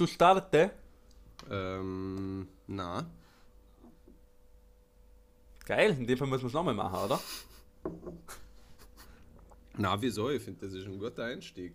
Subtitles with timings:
[0.00, 0.70] Willst du starten?
[1.50, 3.06] Ähm, na.
[5.66, 7.20] Geil, in dem Fall müssen wir es nochmal machen, oder?
[9.76, 10.30] Na, wieso?
[10.30, 11.74] Ich finde, das ist ein guter Einstieg.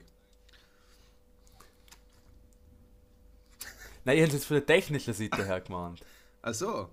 [4.03, 6.01] Nein, ich hätte es jetzt von der technischen Seite her gemeint.
[6.41, 6.89] Ach so.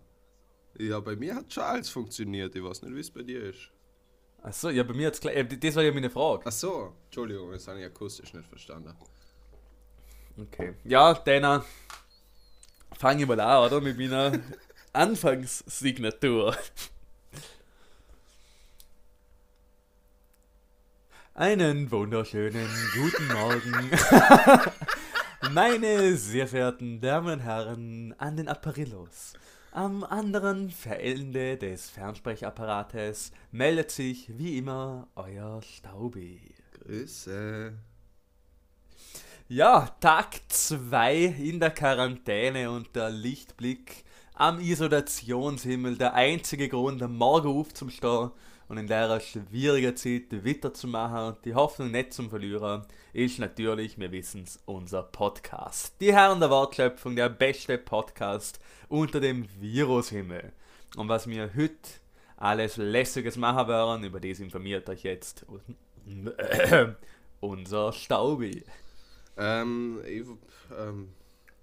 [0.78, 2.54] Ja, bei mir hat schon alles funktioniert.
[2.54, 3.70] Ich weiß nicht, wie es bei dir ist.
[4.42, 5.36] Achso, ja, bei mir hat es gleich.
[5.36, 6.42] äh, Das war ja meine Frage.
[6.44, 6.92] Ach so.
[7.06, 8.94] Entschuldigung, das habe ich akustisch nicht verstanden.
[10.38, 10.74] Okay.
[10.84, 11.62] Ja, dann
[12.92, 13.80] fange ich mal an, oder?
[13.80, 14.38] Mit meiner
[14.92, 16.56] Anfangssignatur.
[21.34, 23.90] Einen wunderschönen guten Morgen.
[25.52, 29.32] Meine sehr verehrten Damen und Herren an den Apparillos.
[29.72, 36.54] Am anderen Ende des Fernsprechapparates meldet sich wie immer euer Staubi.
[36.84, 37.72] Grüße.
[39.54, 45.98] Ja, Tag 2 in der Quarantäne und der Lichtblick am Isolationshimmel.
[45.98, 48.30] Der einzige Grund, am Morgen aufzustehen
[48.68, 53.40] und in der schwierigen Zeit Witter zu machen und die Hoffnung nicht zum Verlieren, ist
[53.40, 55.96] natürlich, wir wissen es, unser Podcast.
[56.00, 58.58] Die Herren der Wortschöpfung, der beste Podcast
[58.88, 60.50] unter dem Virushimmel.
[60.96, 61.76] Und was wir heute
[62.38, 65.44] alles Lässiges machen werden, über das informiert euch jetzt
[67.40, 68.64] unser Staubi.
[69.36, 70.24] Ähm, ich,
[70.78, 71.08] ähm,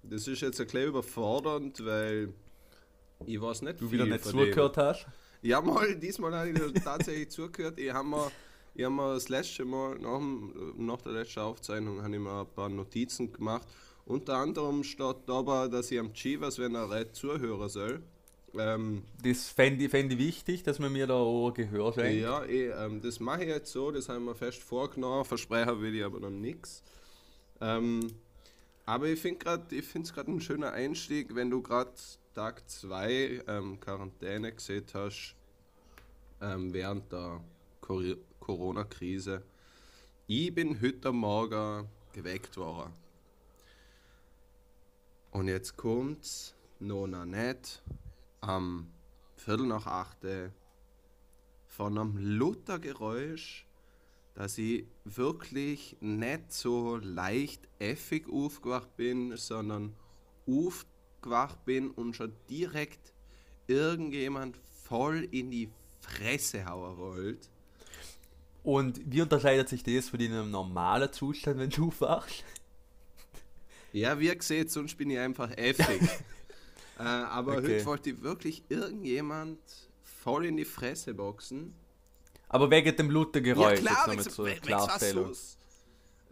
[0.02, 2.32] das ist jetzt ein bisschen überfordernd, weil
[3.26, 5.04] ich weiß nicht, Du wieder nicht zugehört hast?
[5.04, 5.12] Dem.
[5.50, 7.78] Ja, mal, diesmal habe ich tatsächlich zugehört.
[7.78, 8.30] Ich habe mir,
[8.74, 12.40] ich hab mir das letzte Mal, nach, dem- nach der letzten Aufzeichnung, habe ich mir
[12.40, 13.66] ein paar Notizen gemacht.
[14.06, 18.02] Unter anderem steht dabei, dass ich am Chivas, wenn er redet, zuhören soll.
[18.58, 22.20] Ähm, Das fände ich, fänd ich wichtig, dass man mir da auch Gehör schenkt.
[22.22, 25.94] Ja, eh, ähm, das mache ich jetzt so, das haben wir fest vorgenommen, versprechen will
[25.94, 26.82] ich aber noch nichts.
[27.60, 28.14] Ähm,
[28.86, 31.92] aber ich finde es gerade ein schöner Einstieg, wenn du gerade
[32.34, 35.34] Tag 2 ähm, Quarantäne gesehen hast,
[36.40, 37.40] ähm, während der
[37.80, 39.42] Cor- Corona-Krise.
[40.26, 42.92] Ich bin heute Morgen geweckt worden.
[45.32, 47.82] Und jetzt kommt's noch nicht
[48.40, 48.90] am
[49.36, 50.18] Viertel nach acht
[51.66, 53.66] von einem Luthergeräusch,
[54.34, 59.96] dass ich wirklich nicht so leicht effig aufgewacht bin, sondern
[60.46, 63.12] aufgewacht bin und schon direkt
[63.66, 65.70] irgendjemand voll in die
[66.00, 67.48] Fresse hauen wollte.
[68.62, 72.44] Und wie unterscheidet sich das von einem normalen Zustand, wenn du wachst?
[73.92, 76.02] Ja, wie ihr seht, sonst bin ich einfach effig.
[76.98, 77.62] äh, aber Okay.
[77.62, 79.60] heute wollte ich wirklich irgendjemand
[80.02, 81.79] voll in die Fresse boxen.
[82.50, 85.32] Aber wegen dem Luthergeräusch, ja, klar, jetzt so, Klarstellung.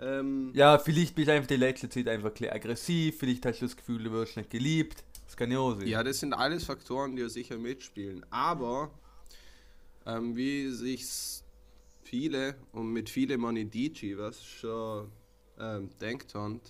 [0.00, 3.66] ähm, Ja, vielleicht bist du einfach die letzte Zeit einfach ein aggressiv, vielleicht hast du
[3.66, 5.04] das Gefühl, du wirst nicht geliebt.
[5.26, 5.86] Das kann ja auch sein.
[5.86, 8.26] Ja, das sind alles Faktoren, die ja sicher mitspielen.
[8.30, 8.90] Aber
[10.06, 11.06] ähm, wie sich
[12.02, 15.12] viele, und mit viele meine DJ, was schon
[15.60, 16.60] ähm, denkt haben,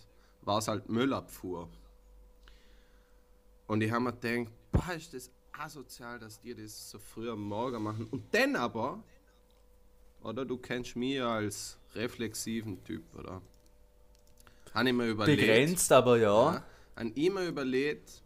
[0.42, 1.70] war es halt Müllabfuhr.
[3.66, 7.42] Und ich habe mir gedacht, boah, ist das asozial, dass die das so früh am
[7.42, 8.06] Morgen machen.
[8.10, 9.02] Und dann aber,
[10.22, 13.42] oder du kennst mich als reflexiven Typ, oder?
[14.74, 15.40] Habe ich mir überlegt.
[15.40, 16.54] Begrenzt, aber ja.
[16.54, 16.64] Ja,
[16.94, 18.22] an immer überlegt,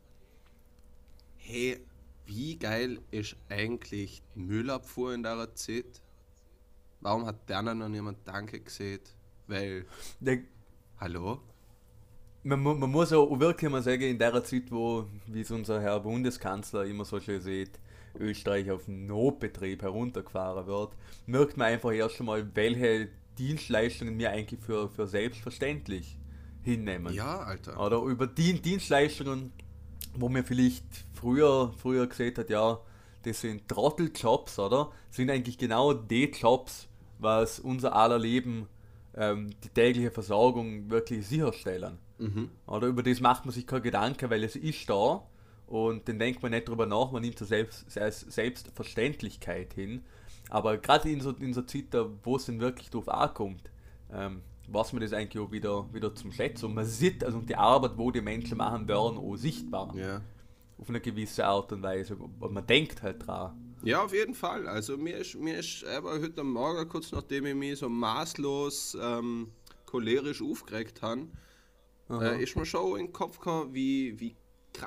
[1.36, 1.78] hey,
[2.26, 6.00] wie geil ist eigentlich Müllabfuhr in der Zeit?
[7.00, 9.00] Warum hat der noch niemand Danke gesehen?
[9.47, 9.86] Weil,
[10.20, 10.42] Der-
[10.98, 11.41] hallo?
[12.44, 16.00] Man, man muss auch wirklich mal sagen, in der Zeit, wo, wie es unser Herr
[16.00, 17.78] Bundeskanzler immer so schön sieht,
[18.19, 20.93] Österreich auf Notbetrieb heruntergefahren wird,
[21.27, 23.09] merkt man einfach erst einmal, welche
[23.39, 26.19] Dienstleistungen wir eigentlich für, für selbstverständlich
[26.62, 27.12] hinnehmen.
[27.15, 27.81] Ja, Alter.
[27.81, 29.53] Oder über die Dienstleistungen,
[30.15, 32.81] wo man vielleicht früher, früher gesehen hat, ja,
[33.22, 34.91] das sind Trotteljobs, oder?
[35.10, 36.89] Sind eigentlich genau die Jobs,
[37.19, 38.69] was unser aller Leben,
[39.15, 41.98] ähm, die tägliche Versorgung wirklich sicherstellen.
[42.19, 42.51] Mhm.
[42.66, 45.27] Oder über das macht man sich keinen Gedanken, weil es ist da
[45.72, 50.04] und dann denkt man nicht drüber nach, man nimmt es selbst, als Selbstverständlichkeit hin.
[50.51, 53.71] Aber gerade in so, in so Zeiten, wo es dann wirklich drauf ankommt,
[54.13, 56.66] ähm, was man das eigentlich auch wieder, wieder zum Schätzen.
[56.66, 59.97] Und man sieht also die Arbeit, wo die Menschen machen, werden auch sichtbar.
[59.97, 60.21] Ja.
[60.77, 62.16] Auf eine gewisse Art und Weise.
[62.16, 63.74] Und man denkt halt dran.
[63.83, 64.69] Ja, auf jeden Fall.
[64.69, 68.98] Also mir ist, mir ist aber heute am Morgen, kurz nachdem ich mich so maßlos
[69.01, 69.53] ähm,
[69.86, 71.28] cholerisch aufgeregt habe,
[72.10, 74.36] äh, ist mir schon in den Kopf gekommen, wie, wie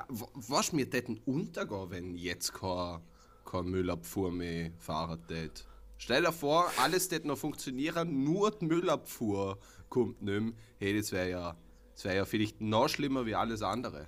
[0.08, 3.00] was mir denn untergehen, wenn jetzt kein,
[3.44, 5.64] kein Müllabfuhr mehr fahren tät.
[5.98, 10.52] Stell dir vor, alles das noch funktionieren, nur die Müllabfuhr kommt nicht mehr.
[10.78, 11.56] Hey, das wäre ja,
[11.94, 14.06] Das wäre ja vielleicht noch schlimmer wie alles andere.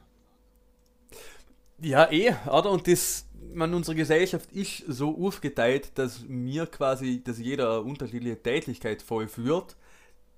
[1.81, 2.71] Ja, eh, oder?
[2.71, 9.01] Und das, man, unsere Gesellschaft ist so aufgeteilt, dass mir quasi, dass jeder unterschiedliche Tätigkeit
[9.01, 9.77] vollführt,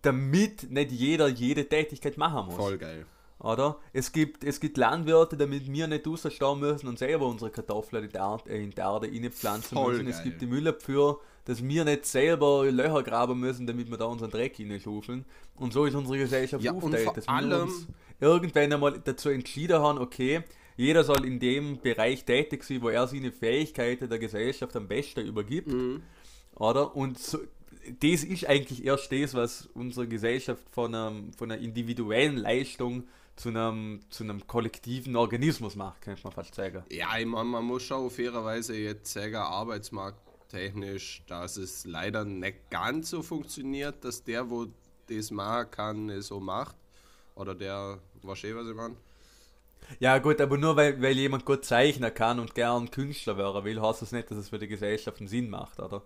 [0.02, 2.56] damit nicht jeder jede Tätigkeit machen muss.
[2.56, 3.06] Voll geil.
[3.40, 3.78] Oder?
[3.92, 8.10] Es gibt, es gibt Landwirte, damit wir nicht rausstehen müssen und selber unsere Kartoffeln in
[8.10, 10.08] die Erde, in die Erde reinpflanzen Voll müssen.
[10.08, 10.25] Es geil.
[10.26, 14.56] gibt die Müllabfuhr, dass wir nicht selber Löcher graben müssen, damit wir da unseren Dreck
[14.56, 15.25] hineinschaufeln.
[15.56, 17.87] Und so ist unsere Gesellschaft Ja, aufgeteilt, dass wir uns
[18.20, 20.42] irgendwann einmal dazu entschieden haben, okay,
[20.76, 25.26] jeder soll in dem Bereich tätig sein, wo er seine Fähigkeiten der Gesellschaft am besten
[25.26, 25.69] übergibt.
[25.69, 26.02] Mhm.
[26.56, 26.94] Oder?
[26.94, 27.38] Und so,
[28.00, 33.04] das ist eigentlich erst das, was unsere Gesellschaft von, einem, von einer individuellen Leistung
[33.36, 36.84] zu einem, zu einem kollektiven Organismus macht, könnte man fast sagen.
[36.90, 43.10] Ja, ich mein, man muss schon fairerweise jetzt sagen, arbeitsmarkttechnisch, dass es leider nicht ganz
[43.10, 44.66] so funktioniert, dass der, wo
[45.08, 46.76] das machen kann, es so macht.
[47.34, 48.96] Oder der, weißt du, was ich meine?
[49.98, 53.80] Ja gut, aber nur weil, weil jemand gut zeichnen kann und gern Künstler werden will,
[53.80, 56.02] heißt das nicht, dass es für die Gesellschaft einen Sinn macht, oder?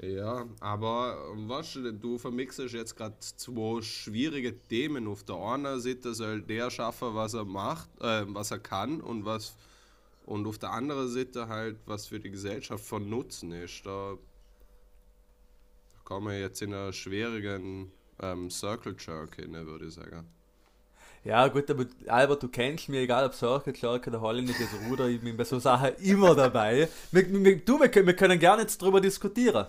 [0.00, 5.08] Ja, aber weißt du, du vermixest jetzt gerade zwei schwierige Themen.
[5.08, 9.24] Auf der einen Seite soll der schaffen, was er macht, äh, was er kann und
[9.24, 9.56] was
[10.24, 13.84] und auf der anderen Seite halt, was für die Gesellschaft von Nutzen ist.
[13.86, 14.16] Da
[16.04, 17.90] kommen wir jetzt in einer schwierigen
[18.20, 20.26] ähm, Circle Jerk hin, würde ich sagen.
[21.24, 25.20] Ja gut, aber Albert, du kennst mich, egal ob Circle Jerk oder holländisches Ruder, ich
[25.20, 26.88] bin bei so Sachen immer dabei.
[27.10, 29.66] Wir, wir, du, wir, wir können gerne jetzt darüber diskutieren.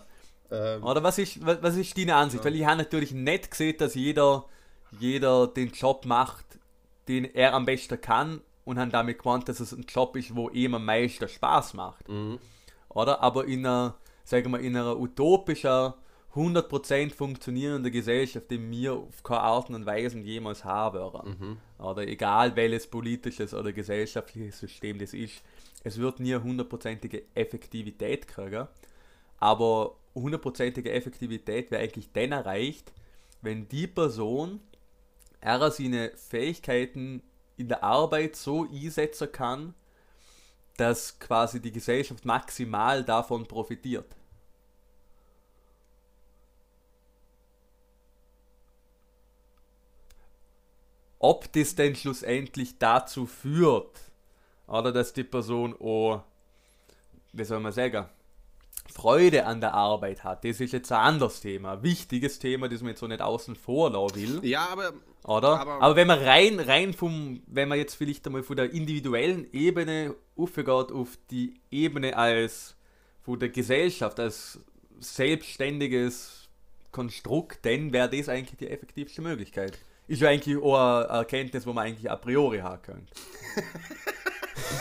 [0.51, 2.43] Ähm, Oder was ist, was, was ist deine Ansicht?
[2.43, 4.45] Weil ich habe natürlich nicht gesehen, dass jeder,
[4.99, 6.45] jeder den Job macht,
[7.07, 10.49] den er am besten kann und habe damit gemeint, dass es ein Job ist, wo
[10.49, 12.07] ihm am meisten Spaß macht.
[12.07, 12.39] mhm.
[12.89, 13.21] Oder?
[13.21, 15.93] Aber in einer, sagen wir, in einer utopischen,
[16.35, 21.37] 100% funktionierenden Gesellschaft, die wir auf keine Art und Weise jemals haben werden.
[21.39, 21.83] Mhm.
[21.83, 25.41] Oder egal welches politisches oder gesellschaftliches System das ist,
[25.83, 28.67] es wird nie hundertprozentige Effektivität kriegen.
[29.39, 32.91] Aber hundertprozentige Effektivität wäre eigentlich dann erreicht,
[33.41, 34.59] wenn die Person
[35.41, 37.23] er seine Fähigkeiten
[37.57, 39.73] in der Arbeit so einsetzen kann,
[40.77, 44.15] dass quasi die Gesellschaft maximal davon profitiert.
[51.19, 53.99] Ob das denn schlussendlich dazu führt,
[54.67, 56.23] oder dass die Person auch,
[57.33, 58.07] wie soll man sagen,
[58.99, 62.89] Freude an der Arbeit hat, das ist jetzt ein anderes Thema, wichtiges Thema, das man
[62.89, 64.45] jetzt so nicht außen vor lassen will.
[64.49, 64.93] Ja, aber
[65.23, 65.59] Oder?
[65.59, 69.47] Aber- Aber, wenn man rein, rein vom, wenn man jetzt vielleicht einmal von der individuellen
[69.53, 72.75] Ebene aufgeht auf die Ebene als
[73.21, 74.59] von der Gesellschaft, als
[74.99, 76.49] selbstständiges
[76.91, 79.77] Konstrukt, dann wäre das eigentlich die effektivste Möglichkeit.
[80.07, 83.13] Ist ja eigentlich auch eine Erkenntnis, wo man eigentlich a priori haben könnte.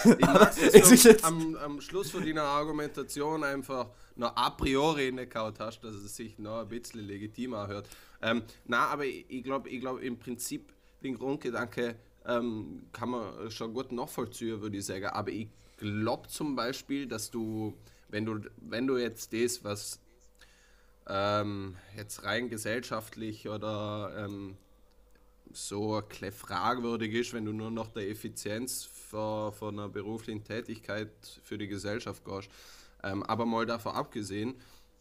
[0.04, 3.88] Ich mag es am, am Schluss von deiner Argumentation einfach
[4.18, 7.88] noch a priori reingehauen hast, dass es sich noch ein bisschen legitimer hört.
[8.20, 10.72] Ähm, na, aber ich, glaube, ich glaub, im Prinzip
[11.02, 15.06] den Grundgedanke ähm, kann man schon gut nachvollziehen, würde ich sagen.
[15.06, 17.74] Aber ich glaube zum Beispiel, dass du,
[18.08, 20.00] wenn du, wenn du jetzt das, was
[21.08, 24.56] ähm, jetzt rein gesellschaftlich oder ähm,
[25.52, 26.02] so
[26.32, 31.10] fragwürdig ist, wenn du nur nach der Effizienz von, von einer beruflichen Tätigkeit
[31.42, 32.50] für die Gesellschaft gehst.
[33.02, 34.54] Ähm, aber mal davon abgesehen,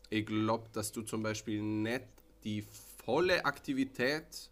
[0.09, 2.05] ich glaube, dass du zum Beispiel nicht
[2.43, 2.63] die
[3.03, 4.49] volle Aktivität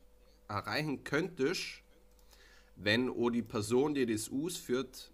[0.48, 1.82] erreichen könntest,
[2.76, 5.12] wenn auch die Person, die das ausführt,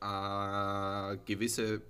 [0.00, 1.82] äh, gewisse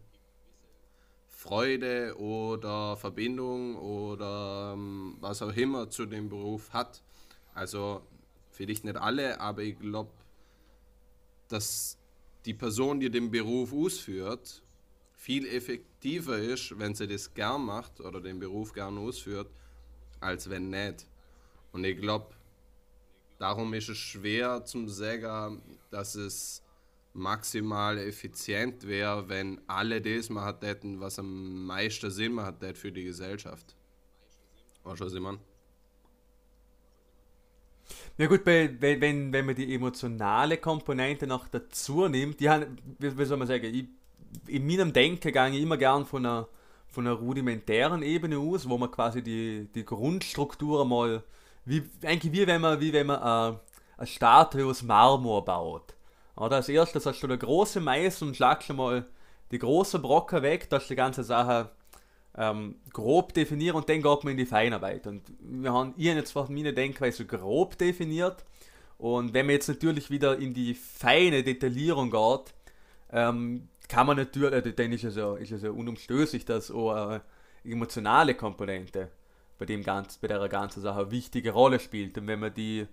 [1.29, 7.03] Freude oder Verbindung oder ähm, was auch immer zu dem Beruf hat.
[7.55, 8.03] Also
[8.51, 10.11] vielleicht nicht alle, aber ich glaube,
[11.49, 11.97] dass
[12.45, 14.63] die Person, die den Beruf ausführt,
[15.21, 19.51] viel effektiver ist, wenn sie das gern macht oder den Beruf gern ausführt,
[20.19, 21.07] als wenn nicht.
[21.73, 22.35] Und ich glaube,
[23.39, 25.61] darum ist es schwer zum sagen,
[25.91, 26.63] dass es
[27.13, 32.91] maximal effizient wäre, wenn alle das machen hätten, was am meisten Sinn macht tät für
[32.91, 33.77] die Gesellschaft.
[34.85, 35.39] Weißt du, was ich meine?
[38.17, 43.37] Ja gut, wenn, wenn, man die emotionale Komponente noch dazu nimmt, die haben, wie soll
[43.37, 44.00] man sagen, ich,
[44.47, 46.49] in meinem Denken gehe ich immer gern von einer,
[46.87, 51.23] von einer rudimentären Ebene aus, wo man quasi die, die Grundstruktur mal,
[51.65, 53.59] wie, eigentlich wie wenn man, wie wenn man äh,
[53.99, 55.95] eine Statue aus Marmor baut.
[56.37, 59.07] Oder als erstes hast du eine große Mais und schlagst schon mal
[59.51, 61.71] die große Brocken weg, dass die ganze Sache
[62.37, 65.07] ähm, grob definieren und dann geht man in die Feinarbeit.
[65.07, 68.45] Und wir haben, habe jetzt von meiner Denkweise grob definiert
[68.99, 72.55] Und wenn man jetzt natürlich wieder in die feine Detaillierung geht,
[73.13, 76.93] ähm, kann man natürlich, äh, dann ist es ja, ist es ja unumstößlich, dass auch
[76.93, 77.23] eine
[77.65, 79.11] emotionale Komponente
[79.59, 82.17] bei, dem ganz, bei der ganzen Sache eine wichtige Rolle spielt.
[82.17, 82.87] Und wenn man die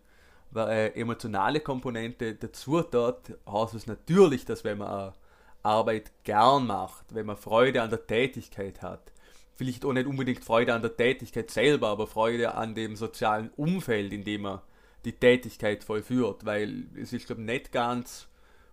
[0.55, 5.13] äh, emotionale Komponente dazu tut, heißt es natürlich, dass wenn man eine
[5.61, 9.11] Arbeit gern macht, wenn man Freude an der Tätigkeit hat,
[9.53, 14.13] vielleicht auch nicht unbedingt Freude an der Tätigkeit selber, aber Freude an dem sozialen Umfeld,
[14.13, 14.61] in dem man
[15.05, 18.27] die Tätigkeit vollführt, weil es ist glaube nicht ganz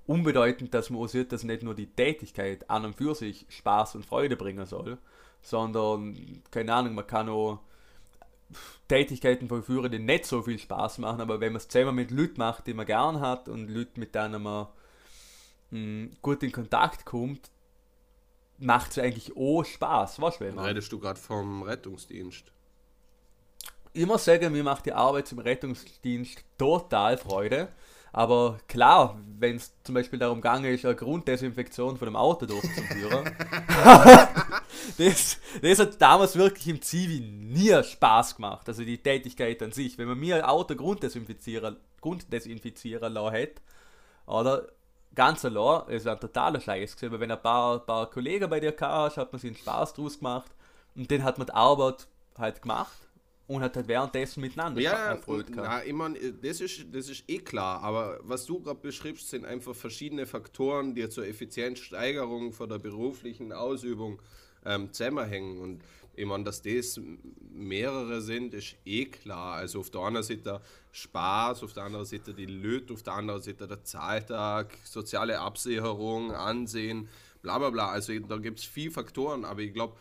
[0.07, 3.97] unbedeutend, dass man auch sieht, dass nicht nur die Tätigkeit an und für sich Spaß
[3.97, 4.99] und Freude bringen soll,
[5.43, 7.61] sondern, keine Ahnung, man kann auch
[8.89, 12.39] Tätigkeiten vollführen, die nicht so viel Spaß machen, aber wenn man es zusammen mit Leuten
[12.39, 14.67] macht, die man gern hat und Leuten, mit denen man
[15.71, 17.51] mh, hm, gut in Kontakt kommt,
[18.59, 20.59] macht es eigentlich auch Spaß, was man.
[20.59, 22.53] Redest du gerade vom Rettungsdienst?
[23.93, 27.69] Ich muss sagen, mir macht die Arbeit im Rettungsdienst total Freude.
[28.15, 33.25] Aber klar, wenn es zum Beispiel darum gegangen ist, eine Grunddesinfektion von dem Auto durchzuführen,
[34.99, 38.69] das, das hat damals wirklich im Zivi nie Spaß gemacht.
[38.69, 39.99] Also die Tätigkeit an sich.
[39.99, 43.61] Wenn man mir ein Auto grunddesinfizieren, grunddesinfizieren hätte,
[44.27, 44.69] oder
[45.13, 47.19] ganz allein, ist ein totaler Scheiß gewesen.
[47.19, 50.53] wenn ein paar, paar Kollegen bei dir hast, hat man sich einen Spaß draus gemacht
[50.95, 52.07] und den hat man die Arbeit
[52.39, 53.04] halt gemacht
[53.47, 57.39] und hat halt währenddessen miteinander ja, erfreut na, ich mein, das, ist, das ist eh
[57.39, 62.79] klar, aber was du gerade beschreibst, sind einfach verschiedene Faktoren, die zur Effizienzsteigerung von der
[62.79, 64.21] beruflichen Ausübung
[64.65, 65.83] ähm, zusammenhängen und
[66.17, 67.01] ich meine, dass das
[67.53, 69.55] mehrere sind, ist eh klar.
[69.55, 70.61] Also auf der einen Seite
[70.93, 76.33] Spaß, auf der anderen Seite die Löt, auf der anderen Seite der Zahltag, soziale Absicherung,
[76.33, 77.09] Ansehen,
[77.43, 77.91] bla bla bla.
[77.91, 79.97] Also da gibt es viele Faktoren, aber ich glaube,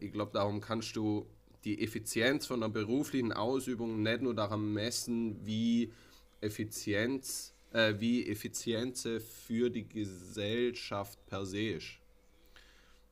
[0.00, 1.26] ich glaube, darum kannst du
[1.64, 5.92] die Effizienz von der beruflichen Ausübung nicht nur daran messen, wie
[6.40, 9.08] Effizienz, äh, wie Effizienz
[9.46, 12.02] für die Gesellschaft per se ist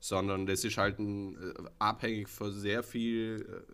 [0.01, 3.73] sondern das ist halt ein, äh, abhängig von sehr viel äh,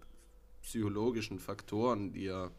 [0.62, 2.50] psychologischen Faktoren, die er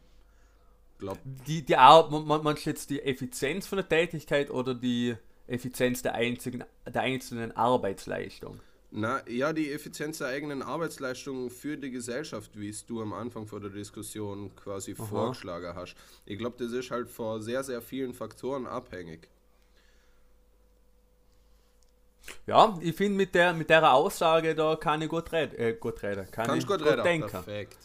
[0.98, 1.20] glaubt.
[1.46, 5.14] Die, die Ar man, man jetzt die Effizienz von der Tätigkeit oder die
[5.46, 8.60] Effizienz der, einzigen, der einzelnen Arbeitsleistung?
[8.90, 13.46] Na ja, die Effizienz der eigenen Arbeitsleistung für die Gesellschaft, wie es du am Anfang
[13.46, 15.04] vor der Diskussion quasi Aha.
[15.04, 15.94] vorgeschlagen hast.
[16.24, 19.28] Ich glaube, das ist halt von sehr, sehr vielen Faktoren abhängig.
[22.46, 25.58] Ja, ich finde mit der, mit der Aussage da kann ich gut reden.
[25.58, 26.30] Äh, gut reden.
[26.30, 27.02] Kann Kannst ich gut, reden.
[27.02, 27.28] denken.
[27.28, 27.76] Perfekt.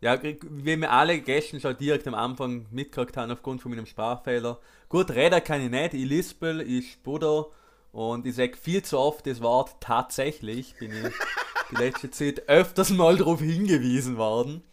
[0.00, 4.58] Ja, wie wir alle gestern schon direkt am Anfang mitgekriegt haben aufgrund von meinem Sprachfehler.
[4.90, 5.94] Gut reden kann ich nicht.
[5.94, 7.46] Ich lispel, ich spuder
[7.94, 10.74] und ich sage viel zu oft das Wort tatsächlich.
[10.80, 11.14] Bin ich
[11.70, 14.64] die letzte Zeit öfters mal darauf hingewiesen worden.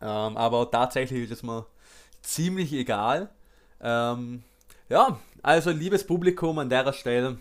[0.00, 1.66] Ähm, aber tatsächlich ist es mir
[2.22, 3.28] ziemlich egal.
[3.80, 4.44] Ähm,
[4.88, 7.38] ja, also liebes Publikum an der Stelle,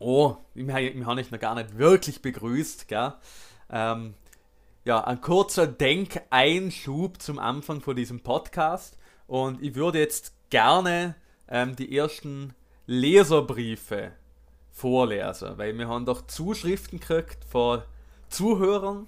[0.00, 3.14] Oh, wir, haben ich noch gar nicht wirklich begrüßt, gell?
[3.68, 4.14] Ähm,
[4.84, 8.96] ja, ein kurzer Denkeinschub zum Anfang von diesem Podcast.
[9.26, 11.16] Und ich würde jetzt gerne
[11.48, 12.54] ähm, die ersten
[12.86, 14.12] Leserbriefe
[14.78, 17.82] vorlesen, weil wir haben doch Zuschriften gekriegt von
[18.28, 19.06] Zuhörern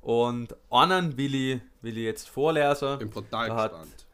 [0.00, 2.98] und einen will ich, will ich jetzt vorlesen.
[2.98, 4.06] Bin total gespannt.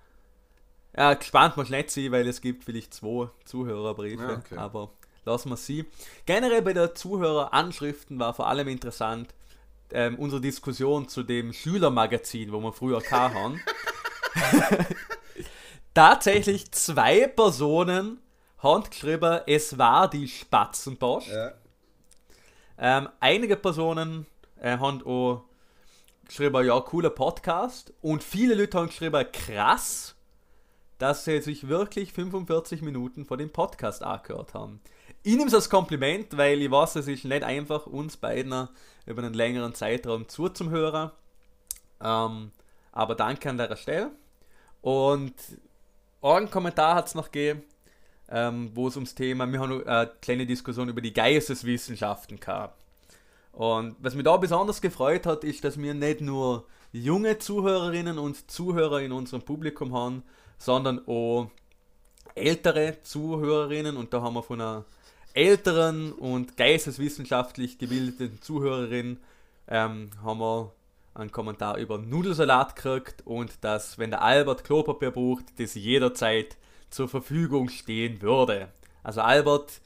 [0.97, 4.57] ja, gespannt muss nicht sein, weil es gibt vielleicht zwei Zuhörerbriefe, ja, okay.
[4.57, 4.91] aber
[5.25, 5.85] lassen wir sie.
[6.25, 9.33] Generell bei der Zuhöreranschriften war vor allem interessant
[9.93, 13.61] ähm, unsere Diskussion zu dem Schülermagazin, wo wir früher haben.
[15.95, 18.21] Tatsächlich zwei Personen
[18.59, 21.29] haben geschrieben, es war die Spatzenpost.
[21.29, 21.53] Ja.
[22.79, 24.27] Ähm, einige Personen
[24.61, 25.45] äh, haben auch
[26.27, 27.93] geschrieben, ja, cooler Podcast.
[28.03, 30.15] Und viele Leute haben geschrieben, krass,
[30.99, 34.81] dass sie sich wirklich 45 Minuten vor dem Podcast angehört haben.
[35.23, 38.69] Ich nehme es als Kompliment, weil ich weiß, es ist nicht einfach, uns beiden
[39.07, 41.11] über einen längeren Zeitraum zuzuhören.
[42.01, 42.53] Ähm,
[42.93, 44.11] aber danke an der Stelle.
[44.83, 45.35] Und
[46.23, 47.63] einen Kommentar hat es noch gegeben,
[48.31, 52.81] ähm, wo es ums Thema, wir haben eine kleine Diskussion über die Geisteswissenschaften gehabt.
[53.53, 58.51] Und was mich da besonders gefreut hat, ist, dass wir nicht nur junge Zuhörerinnen und
[58.51, 60.23] Zuhörer in unserem Publikum haben,
[60.59, 61.51] sondern auch
[62.35, 63.97] ältere Zuhörerinnen.
[63.97, 64.85] Und da haben wir von einer
[65.33, 69.19] älteren und geisteswissenschaftlich gebildeten Zuhörerin
[69.69, 70.73] ähm, haben wir
[71.15, 76.57] einen Kommentar über Nudelsalat gekriegt und dass, wenn der Albert Klopapier braucht, das jederzeit
[76.97, 78.73] zur Verfügung stehen würde.
[79.03, 79.83] Also Albert,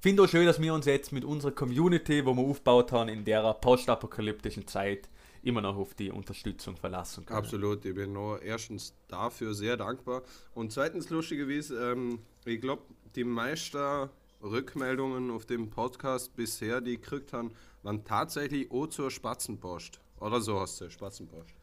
[0.00, 3.24] finde auch schön, dass wir uns jetzt mit unserer Community, wo wir aufgebaut haben, in
[3.24, 5.08] der postapokalyptischen Zeit
[5.42, 7.38] immer noch auf die Unterstützung verlassen können.
[7.38, 10.22] Absolut, ich bin nur erstens dafür sehr dankbar.
[10.54, 12.82] Und zweitens, lustigerweise, ähm, ich glaube,
[13.16, 14.10] die meisten
[14.42, 17.50] Rückmeldungen auf dem Podcast bisher, die ich gekriegt haben,
[17.82, 20.00] waren tatsächlich auch zur Spatzenpost.
[20.20, 21.61] Oder so hast du, Spatzenpost.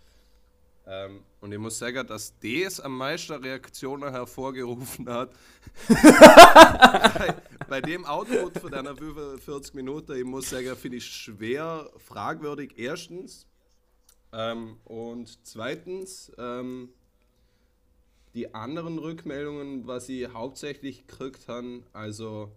[0.91, 5.31] Ähm, und ich muss sagen, dass das am meisten Reaktionen hervorgerufen hat.
[5.87, 7.35] bei,
[7.69, 12.73] bei, dem Output von deiner 45 Minuten, ich muss sagen, finde ich schwer fragwürdig.
[12.77, 13.45] Erstens.
[14.33, 16.89] Ähm, und zweitens, ähm,
[18.33, 22.51] die anderen Rückmeldungen, was sie hauptsächlich gekriegt haben, also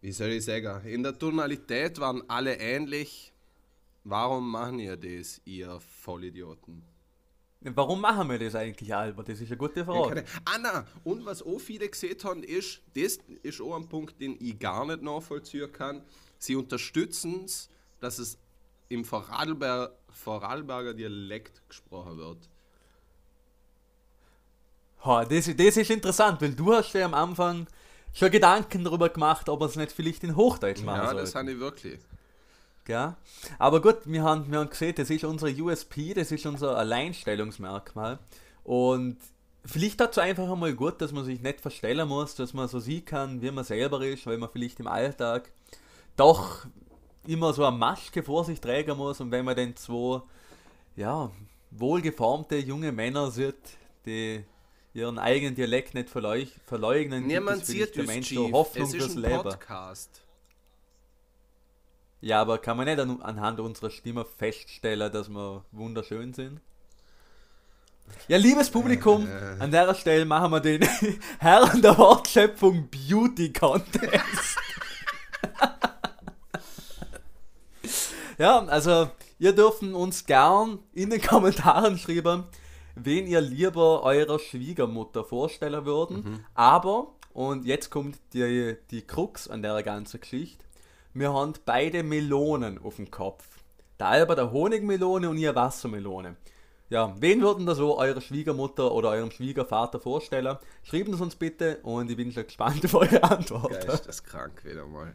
[0.00, 3.33] wie soll ich sagen, in der Tonalität waren alle ähnlich.
[4.04, 6.84] Warum machen ihr das, ihr Vollidioten?
[7.60, 9.30] Warum machen wir das eigentlich, Albert?
[9.30, 10.20] Das ist eine gute Frage.
[10.20, 14.36] Ja, Anna, und was auch viele gesehen haben, ist, das ist auch ein Punkt, den
[14.38, 16.02] ich gar nicht nachvollziehen kann.
[16.38, 17.70] Sie unterstützen es,
[18.00, 18.38] dass es
[18.90, 22.50] im Vorarlberger, Vorarlberger Dialekt gesprochen wird.
[25.06, 27.66] Ha, das, das ist interessant, weil du hast ja am Anfang
[28.12, 31.52] schon Gedanken darüber gemacht, ob man es nicht vielleicht in Hochdeutsch machen Ja, das habe
[31.52, 31.98] ich wirklich.
[32.88, 33.16] Ja.
[33.58, 38.18] Aber gut, wir haben, wir haben gesehen, das ist unsere USP, das ist unser Alleinstellungsmerkmal.
[38.62, 39.18] Und
[39.64, 43.04] vielleicht dazu einfach einmal gut, dass man sich nicht verstellen muss, dass man so sehen
[43.04, 45.50] kann, wie man selber ist, weil man vielleicht im Alltag
[46.16, 46.66] doch
[47.26, 50.20] immer so eine Maske vor sich tragen muss und wenn man dann zwei,
[50.96, 51.30] ja,
[51.70, 53.54] wohlgeformte junge Männer sieht,
[54.04, 54.44] die
[54.92, 58.32] ihren eigenen Dialekt nicht verleugnen, Niemand sieht der Mensch.
[58.36, 59.56] Hoffnung es ist fürs Leben.
[62.24, 66.62] Ja, aber kann man nicht an, anhand unserer Stimme feststellen, dass wir wunderschön sind?
[68.28, 70.88] Ja, liebes Publikum, äh, an der Stelle machen wir den
[71.38, 74.08] Herren der Wortschöpfung Beauty Contest.
[78.38, 82.44] ja, also ihr dürfen uns gern in den Kommentaren schreiben,
[82.94, 86.16] wen ihr lieber eurer Schwiegermutter vorstellen würden.
[86.16, 86.40] Mhm.
[86.54, 90.63] Aber, und jetzt kommt die, die Krux an der ganzen Geschichte,
[91.14, 93.44] wir haben beide Melonen auf dem Kopf.
[93.98, 96.36] Der Albert eine Honigmelone und ihr Wassermelone.
[96.90, 100.58] Ja, wen würden da so eure Schwiegermutter oder eurem Schwiegervater vorstellen?
[100.82, 103.86] Schreibt es uns bitte und ich bin schon gespannt auf eure Antwort.
[103.86, 105.14] Geist das krank wieder mal.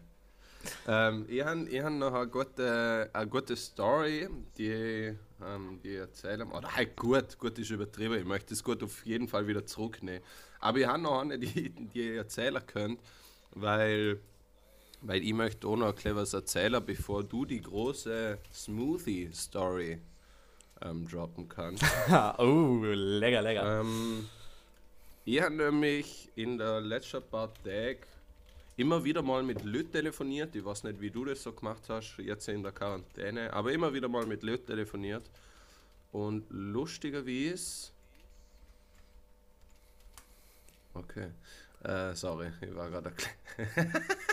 [0.88, 6.50] ähm, ich habe hab noch eine gute, eine gute Story, die, ähm, die erzählen.
[6.52, 8.16] Oder halt gut, gut ist übertrieben.
[8.16, 10.24] Ich möchte es gut auf jeden Fall wieder zurücknehmen.
[10.60, 13.00] Aber ich habe noch eine, die, die ihr erzählen könnt,
[13.52, 14.20] weil
[15.02, 20.00] weil ich möchte auch noch ein was erzählen, bevor du die große Smoothie-Story
[20.82, 21.84] ähm, droppen kannst.
[22.38, 23.82] oh, lecker, lecker.
[23.82, 24.28] Ähm,
[25.26, 28.00] ich habe nämlich in der letzten paar Tagen
[28.78, 30.56] immer wieder mal mit Leuten telefoniert.
[30.56, 33.94] Ich weiß nicht, wie du das so gemacht hast, jetzt in der Quarantäne, aber immer
[33.94, 35.30] wieder mal mit Leuten telefoniert.
[36.12, 37.92] Und lustigerweise.
[40.94, 41.28] Okay.
[41.84, 43.14] Äh, sorry, ich war gerade.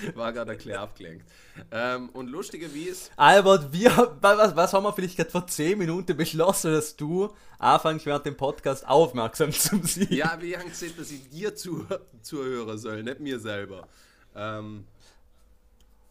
[0.14, 1.26] War gerade bisschen abgelenkt.
[1.70, 3.10] Ähm, und lustigerweise.
[3.16, 8.06] Albert, wir, was, was haben wir vielleicht gerade vor 10 Minuten beschlossen, dass du anfängst
[8.06, 10.08] während dem Podcast aufmerksam zu sein?
[10.10, 11.86] Ja, wir haben gesehen, dass ich dir zu,
[12.22, 13.88] zuhören soll, nicht mir selber.
[14.34, 14.84] Ähm,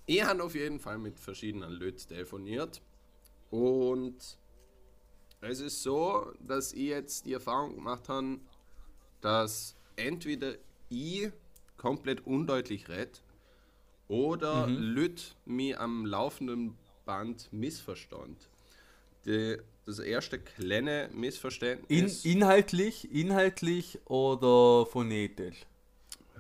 [0.05, 2.81] ich habe auf jeden Fall mit verschiedenen Leuten telefoniert.
[3.49, 4.37] Und
[5.41, 8.39] es ist so, dass ich jetzt die Erfahrung gemacht habe,
[9.21, 10.55] dass entweder
[10.89, 11.31] ich
[11.77, 13.11] komplett undeutlich rede
[14.07, 14.95] oder mhm.
[14.95, 18.49] Leute mich am laufenden Band missverstand.
[19.25, 22.25] Die, das erste kleine Missverständnis.
[22.25, 25.65] In, inhaltlich, inhaltlich oder phonetisch?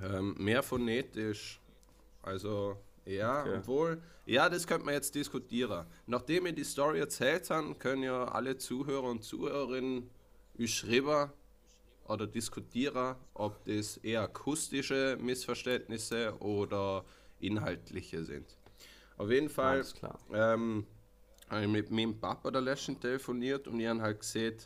[0.03, 1.59] Ähm, mehr phonetisch.
[2.21, 3.57] Also, ja, okay.
[3.57, 5.85] obwohl, ja, das könnte man jetzt diskutieren.
[6.05, 10.09] Nachdem wir die Story erzählt haben, können ja alle Zuhörer und Zuhörerinnen
[10.65, 11.31] schreiben
[12.05, 17.05] oder diskutieren, ob das eher akustische Missverständnisse oder
[17.39, 18.45] inhaltliche sind.
[19.17, 19.83] Auf jeden Fall
[20.33, 20.85] ähm,
[21.49, 24.57] habe ich mit meinem Papa der letzten telefoniert und ich habe halt gesehen,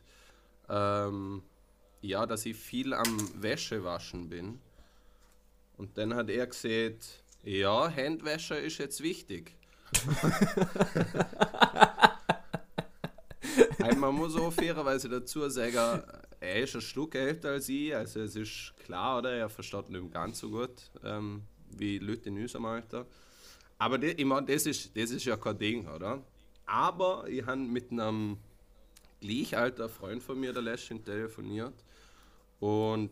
[0.69, 1.43] ähm,
[2.01, 4.59] ja, dass ich viel am Wäschewaschen bin.
[5.77, 9.55] Und dann hat er gesagt, ja, Handwäsche ist jetzt wichtig.
[14.01, 16.03] man muss auch fairerweise dazu sagen,
[16.39, 19.31] er ist ein Stück älter als ich, also es ist klar, oder?
[19.31, 21.43] Er versteht nicht ganz so gut, ähm,
[21.77, 23.05] wie Leute in unserem Alter.
[23.77, 26.23] Aber die, ich meine, das ist, das ist ja kein Ding, oder?
[26.65, 28.37] Aber ich habe mit einem
[29.19, 31.73] gleichalter Freund von mir der letzten telefoniert
[32.59, 33.11] und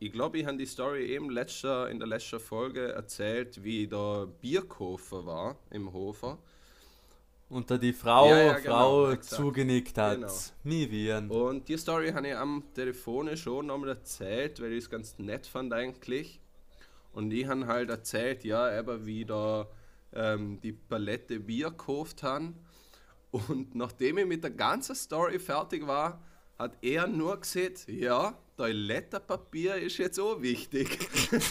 [0.00, 4.26] ich glaube, ich habe die Story eben letzter, in der letzten Folge erzählt, wie der
[4.26, 6.38] Bierkofer war im Hofer.
[7.48, 10.16] Und da die Frau, Ja, ja, genau, Frau zugenickt hat.
[10.16, 10.32] Genau.
[10.64, 11.30] Nie Viren.
[11.30, 15.46] Und die Story habe ich am Telefon schon nochmal erzählt, weil ich es ganz nett
[15.46, 16.40] fand eigentlich.
[17.14, 19.68] Und die haben halt erzählt, ja, eben wieder
[20.12, 22.56] ähm, die Palette Bier gekauft haben.
[23.30, 26.22] Und nachdem ich mit der ganzen Story fertig war,
[26.58, 31.08] hat er nur gesagt, ja, Toilettenpapier ist jetzt auch wichtig.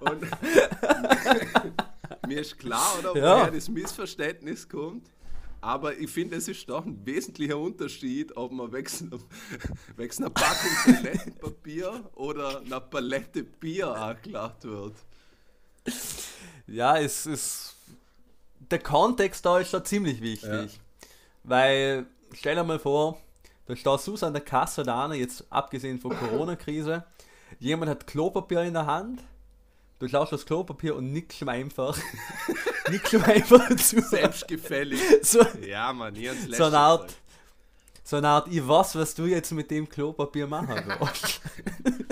[0.00, 0.22] Und
[2.26, 3.40] mir ist klar, oder Ja.
[3.40, 5.08] woher das Missverständnis kommt.
[5.60, 8.88] Aber ich finde, es ist doch ein wesentlicher Unterschied, ob man wegen
[9.96, 14.94] wegen einer Packung Toilettenpapier oder einer Palette Bier angeklagt wird.
[16.66, 17.76] Ja, es ist.
[18.70, 20.80] Der Kontext da ist schon ziemlich wichtig.
[21.42, 23.18] Weil, stell dir mal vor,
[23.66, 27.04] da steht Sus an der Kasse da, einer, jetzt abgesehen von Corona-Krise,
[27.58, 29.22] jemand hat Klopapier in der Hand,
[29.98, 31.98] du schaust das Klopapier und nickst ihm einfach.
[32.88, 34.00] nickst ihm einfach dazu.
[34.00, 35.00] Selbstgefällig.
[35.22, 37.14] So, Ja, Mann, ich hab's so eine Art.
[38.02, 41.40] So eine Art, ich weiß, was du jetzt mit dem Klopapier machen willst.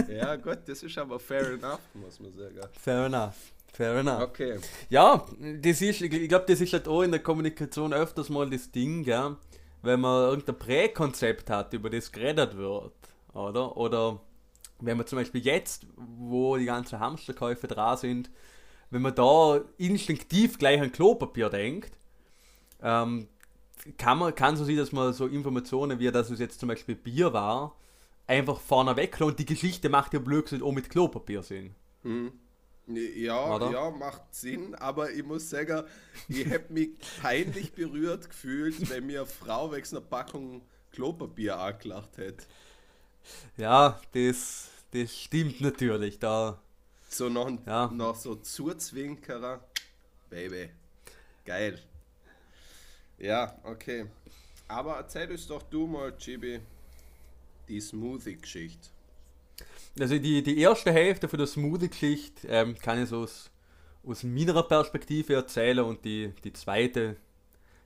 [0.09, 2.59] Ja, gut, das ist aber fair enough, muss man sagen.
[2.81, 3.35] Fair enough.
[3.73, 4.23] Fair enough.
[4.23, 4.59] Okay.
[4.89, 5.25] Ja,
[5.61, 9.05] das ist, ich glaube, das ist halt auch in der Kommunikation öfters mal das Ding,
[9.05, 9.37] gell?
[9.83, 12.93] wenn man irgendein Präkonzept hat, über das geredet wird,
[13.33, 13.77] oder?
[13.77, 14.21] Oder
[14.81, 18.31] wenn man zum Beispiel jetzt, wo die ganzen Hamsterkäufe dran sind,
[18.91, 21.93] wenn man da instinktiv gleich an Klopapier denkt,
[22.83, 23.29] ähm,
[23.97, 26.95] kann man, kann so sein, dass man so Informationen wie, dass es jetzt zum Beispiel
[26.95, 27.77] Bier war,
[28.27, 31.75] einfach vorne weg und die Geschichte macht ja blöd gesagt auch mit Klopapier Sinn.
[32.87, 33.71] Ja, Oder?
[33.71, 35.85] ja, macht Sinn, aber ich muss sagen,
[36.29, 42.17] ich habe mich peinlich berührt gefühlt, wenn mir eine Frau wegen einer Packung Klopapier angelacht
[42.17, 42.45] hätte.
[43.57, 46.19] Ja, das, das stimmt natürlich.
[46.19, 46.59] Da,
[47.09, 47.89] So noch, ein, Ja.
[47.89, 49.65] noch so Zuzwinkerer.
[50.31, 50.69] Baby.
[51.45, 51.79] Geil.
[53.19, 54.07] Ja, okay.
[54.69, 56.61] Aber erzähl uns doch du mal, Chibi,
[57.69, 58.91] die Smoothie-Geschichte.
[59.99, 63.51] also die, die erste Hälfte von der Smoothie-Geschichte ähm, kann ich so aus,
[64.05, 67.17] aus meiner Perspektive erzählen und die, die zweite,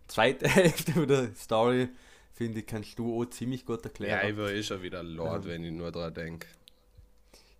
[0.08, 1.88] zweite Hälfte von der Story,
[2.34, 4.30] finde ich, kannst du auch ziemlich gut Ja, erklären.
[4.30, 6.48] ich wäre eh schon wieder Lord, wenn ich nur dran denke.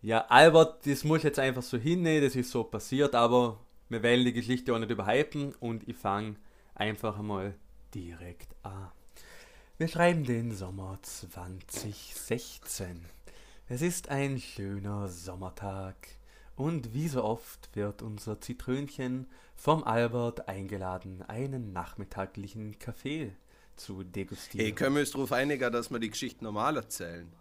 [0.04, 4.02] Ja, Albert, das muss ich jetzt einfach so hinnehmen, das ist so passiert, aber wir
[4.02, 6.34] wollen die Geschichte auch nicht überhypen und ich fange
[6.74, 7.54] einfach mal
[7.94, 8.90] direkt an.
[9.78, 13.04] Wir schreiben den Sommer 2016.
[13.68, 15.94] Es ist ein schöner Sommertag
[16.56, 23.36] und wie so oft wird unser Zitrönchen vom Albert eingeladen, einen nachmittaglichen Kaffee
[23.76, 24.66] zu degustieren.
[24.66, 27.32] Hey, können wir uns darauf einigen, dass wir die Geschichte normal erzählen?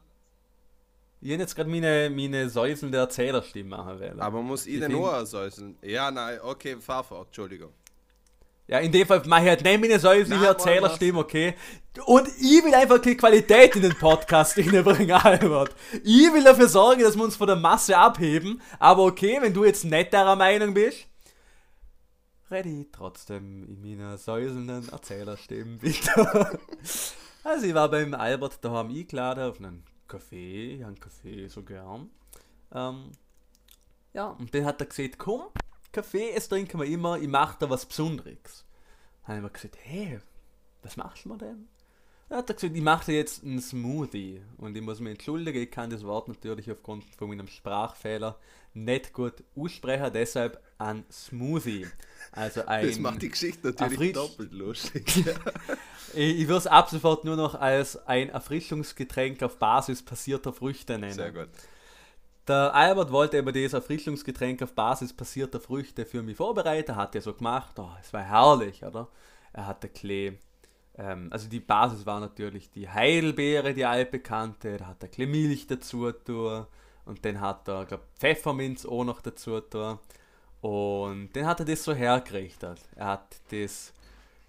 [1.24, 4.20] Ich habe jetzt gerade meine, meine säuselnde Erzählerstimme machen wollen.
[4.20, 5.78] Aber muss ich Ich denn nur säuseln?
[5.84, 7.72] Ja, nein, okay, fahr fort, Entschuldigung.
[8.68, 11.56] Ja, in dem Fall mache ich halt nicht meine Nein, Erzählerstimme, okay?
[12.06, 15.76] Und ich will einfach die Qualität in den Podcast hineinbringen, Albert.
[16.04, 18.62] Ich will dafür sorgen, dass wir uns von der Masse abheben.
[18.80, 21.06] Aber okay, wenn du jetzt nicht deiner Meinung bist,
[22.50, 26.60] rede ich trotzdem in meiner säuselnden Erzählerstimme bitte.
[27.44, 31.64] Also ich war beim Albert daheim eingeladen auf einen Kaffee, ich habe einen Kaffee so
[31.64, 32.10] gern.
[32.74, 33.12] Ähm,
[34.14, 35.44] ja, und dann hat er gesagt, komm,
[35.94, 38.66] Kaffee, es trinken wir immer, ich mache da was Besonderes.
[39.22, 40.20] Dann habe ich mir gesagt, hey,
[40.84, 41.70] was machst du denn?
[42.32, 44.40] Dann hat er gesagt, ich mache jetzt einen Smoothie.
[44.58, 48.38] Und ich muss mich entschuldigen, ich kann das Wort natürlich aufgrund von meinem Sprachfehler
[48.74, 51.88] nicht gut aussprechen, deshalb ein Smoothie.
[52.32, 52.88] Also ein...
[52.88, 55.26] Das macht die Geschichte natürlich doppelt lustig.
[56.14, 61.14] Ich, würde es ab sofort nur noch als ein Erfrischungsgetränk auf Basis passierter Früchte nennen.
[61.14, 61.50] Sehr gut.
[62.48, 67.22] Der Albert wollte aber dieses Erfrischungsgetränk auf Basis passierter Früchte für mich vorbereiten, hat er
[67.22, 67.78] so gemacht.
[67.78, 69.10] Oh, es war herrlich, oder?
[69.54, 70.38] Er hatte Klee.
[71.02, 74.78] Ähm, also die Basis war natürlich die Heidelbeere, die altbekannte.
[74.78, 76.66] Da hat er Klee Milch dazu tun.
[77.06, 79.98] Und dann hat er, glaube Pfefferminz auch noch dazu tun.
[80.62, 82.80] Und dann hat er das so hergerichtet.
[82.96, 83.94] Er hat das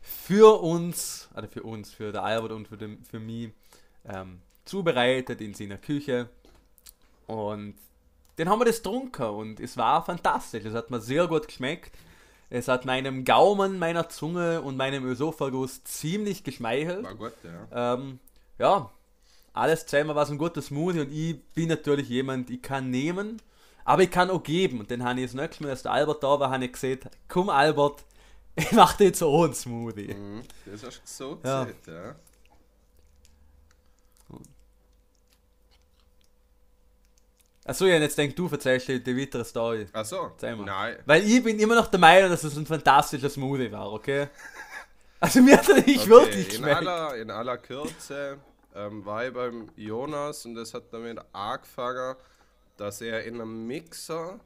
[0.02, 3.50] für uns, also für uns, für der Albert und für, den, für mich
[4.04, 6.28] ähm, zubereitet in seiner Küche.
[7.26, 7.76] Und
[8.36, 10.64] dann haben wir das getrunken und es war fantastisch.
[10.64, 11.96] Es hat mir sehr gut geschmeckt.
[12.54, 17.02] Es hat meinem Gaumen, meiner Zunge und meinem Ösophagus ziemlich geschmeichelt.
[17.02, 17.94] War gut, ja.
[17.94, 18.18] Ähm,
[18.58, 18.90] ja,
[19.54, 23.40] alles zusammen war so ein guter Smoothie und ich bin natürlich jemand, ich kann nehmen,
[23.86, 24.80] aber ich kann auch geben.
[24.80, 27.08] Und dann habe ich das nächste Mal, als der Albert da war, habe ich gesagt,
[27.26, 28.04] komm Albert,
[28.56, 30.12] ich mache dir jetzt auch einen Smoothie.
[30.12, 31.64] Mhm, Das hast du so Ja.
[31.64, 32.14] gesagt, ja.
[37.64, 39.86] Achso, ja, jetzt denk du, erzählst dir die weitere Story.
[39.92, 40.32] Achso.
[40.40, 40.96] Nein.
[41.06, 44.28] Weil ich bin immer noch der Meinung, dass es ein fantastischer Smoothie war, okay?
[45.20, 46.76] Also mir hat er nicht Okay, wirklich in geschmeckt.
[46.78, 48.38] aller, in aller Kürze
[48.74, 52.16] ähm, war ich beim Jonas und das hat damit angefangen,
[52.76, 54.40] dass er in einem Mixer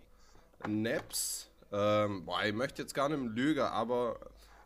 [0.66, 4.18] nebst, ähm, boah, ich möchte jetzt gar nicht lügen, aber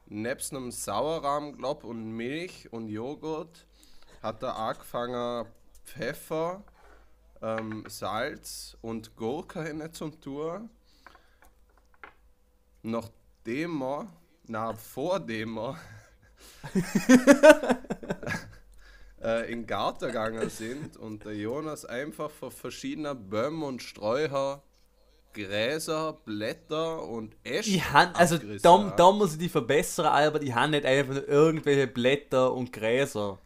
[0.06, 3.64] nebst einem Sauerrahm, glaub und Milch und Joghurt
[4.22, 5.46] hat er angefangen
[5.84, 6.64] Pfeffer,
[7.42, 10.68] ähm, Salz und Gurke rein zum Tour.
[12.82, 14.06] Nachdem er,
[14.46, 15.78] na vordem er
[19.22, 24.62] äh, in den Garten gegangen sind und der Jonas einfach von verschiedenen Bäumen und Sträucher
[25.32, 30.52] Gräser, Blätter und Äste Ich han, also da, da muss ich die verbessern, aber ich
[30.52, 33.38] habe nicht einfach nur irgendwelche Blätter und Gräser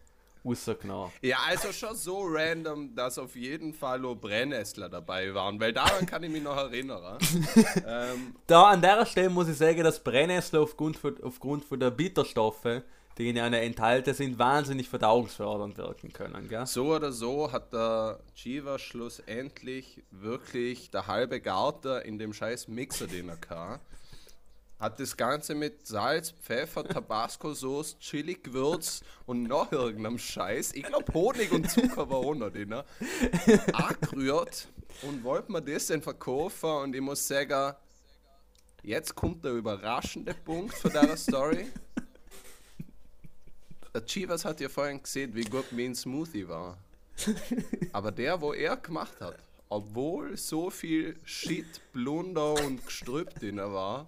[0.44, 1.12] rausgenommen.
[1.22, 6.06] Ja, also schon so random, dass auf jeden Fall nur Brennnessler dabei waren, weil daran
[6.06, 7.18] kann ich mich noch erinnern.
[7.86, 11.90] ähm, Da an der Stelle muss ich sagen, dass Brennnessel aufgrund von, aufgrund von der
[11.90, 12.82] Bitterstoffe,
[13.18, 16.48] die in einer enthalten sind, wahnsinnig verdauungsfördernd wirken können.
[16.48, 16.66] Gell?
[16.66, 23.06] so oder so hat der Chiva schlussendlich wirklich der halbe Garten in dem scheiß Mixer,
[23.06, 23.78] den er kann.
[24.84, 31.52] Hat das Ganze mit Salz, Pfeffer, Tabasco-Sauce, Chili-Gewürz und noch irgendeinem Scheiß, ich glaube Honig
[31.52, 32.74] und Zucker war auch noch drin,
[33.72, 34.68] angerührt
[35.00, 37.74] und wollte mir das dann verkaufen und ich muss sagen,
[38.82, 41.66] jetzt kommt der überraschende Punkt von der Story.
[43.94, 46.76] Der Chivas hat ja vorhin gesehen, wie gut mein Smoothie war.
[47.94, 49.38] Aber der, wo er gemacht hat,
[49.70, 54.06] obwohl so viel Shit, Blunder und Gestrüpp drin war,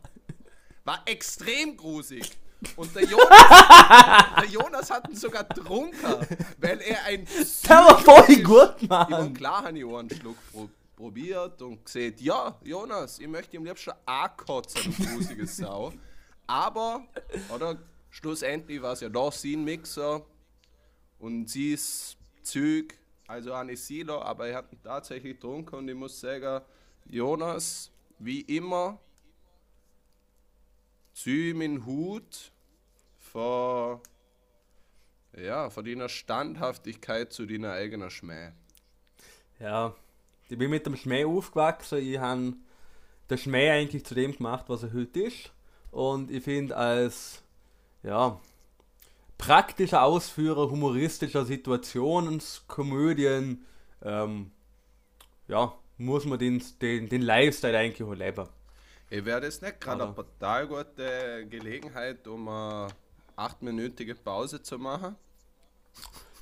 [0.86, 2.30] war extrem grusig.
[2.76, 3.28] Und der Jonas,
[4.40, 6.26] der Jonas hat ihn sogar trunken,
[6.58, 7.26] weil er ein
[7.68, 9.34] Der war voll gut, ich Mann!
[9.34, 13.66] klar, habe ich auch einen Schluck pro probiert und gesehen, ja, Jonas, ich möchte am
[13.66, 15.92] liebsten auch kotzen, du grusige Sau.
[16.46, 17.04] Aber,
[17.54, 17.76] oder,
[18.08, 20.24] schlussendlich war es ja doch sein Mixer
[21.18, 22.96] und sie ist Züg,
[23.26, 26.64] also eine Silo, aber er hat ihn tatsächlich getrunken und ich muss sagen,
[27.04, 28.98] Jonas, wie immer,
[31.16, 32.52] zieh meinen Hut
[33.18, 34.02] vor,
[35.36, 38.52] ja, vor deiner Standhaftigkeit zu deiner eigenen Schmäh.
[39.58, 39.94] Ja,
[40.48, 41.98] ich bin mit dem Schmäh aufgewachsen.
[41.98, 42.52] Ich habe
[43.30, 45.50] den Schmäh eigentlich zu dem gemacht, was er heute ist.
[45.90, 47.42] Und ich finde, als
[48.02, 48.38] ja,
[49.38, 53.64] praktischer Ausführer humoristischer Situationskomödien,
[54.02, 54.50] ähm,
[55.48, 58.46] ja, muss man den, den, den Lifestyle eigentlich auch leben.
[59.08, 62.88] Ich werde jetzt nicht gerade eine total gute Gelegenheit, um eine
[63.36, 65.14] achtminütige Pause zu machen.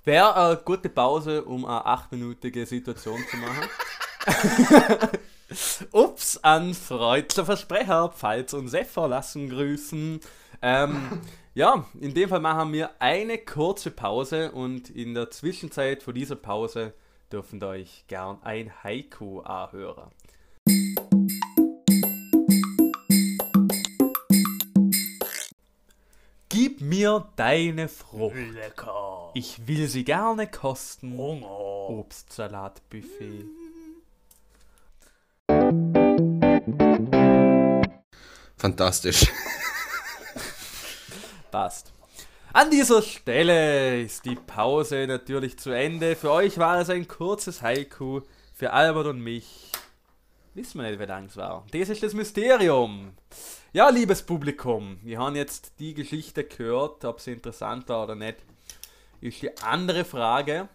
[0.05, 3.69] Wäre eine gute Pause, um eine achtminütige Situation zu machen.
[5.93, 10.21] Ups, an Freudler Versprecher, Pfalz und Seffer lassen grüßen.
[10.63, 11.21] Ähm,
[11.53, 16.37] ja, in dem Fall machen wir eine kurze Pause und in der Zwischenzeit von dieser
[16.37, 16.95] Pause
[17.31, 20.11] dürfen euch gern ein Haiku anhören.
[26.67, 28.37] Gib mir deine Frucht.
[28.55, 29.31] Lecker.
[29.35, 31.15] Ich will sie gerne kosten.
[31.15, 31.91] Hunger.
[31.91, 33.45] Obstsalatbuffet.
[38.57, 39.27] Fantastisch.
[41.51, 41.93] Passt.
[42.55, 46.17] An dieser Stelle ist die Pause natürlich zu Ende.
[46.17, 48.23] Für euch war es ein kurzes Haiku.
[48.55, 49.71] Für Albert und mich
[50.55, 51.67] wissen wir nicht, wie lang war.
[51.73, 53.13] Das ist das Mysterium.
[53.73, 58.37] Ja, liebes Publikum, wir haben jetzt die Geschichte gehört, ob sie interessant war oder nicht,
[59.21, 60.69] ist die andere Frage.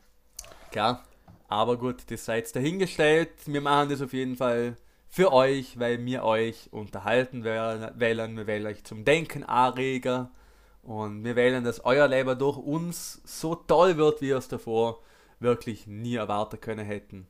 [0.71, 1.05] Klar,
[1.47, 3.31] aber gut, das sei jetzt dahingestellt.
[3.45, 4.75] Wir machen das auf jeden Fall
[5.07, 10.27] für euch, weil wir euch unterhalten wählen, wir wählen euch zum Denken anregen
[10.83, 15.01] und wir wählen, dass euer Leben durch uns so toll wird, wie wir es davor
[15.39, 17.27] wirklich nie erwarten können hätten.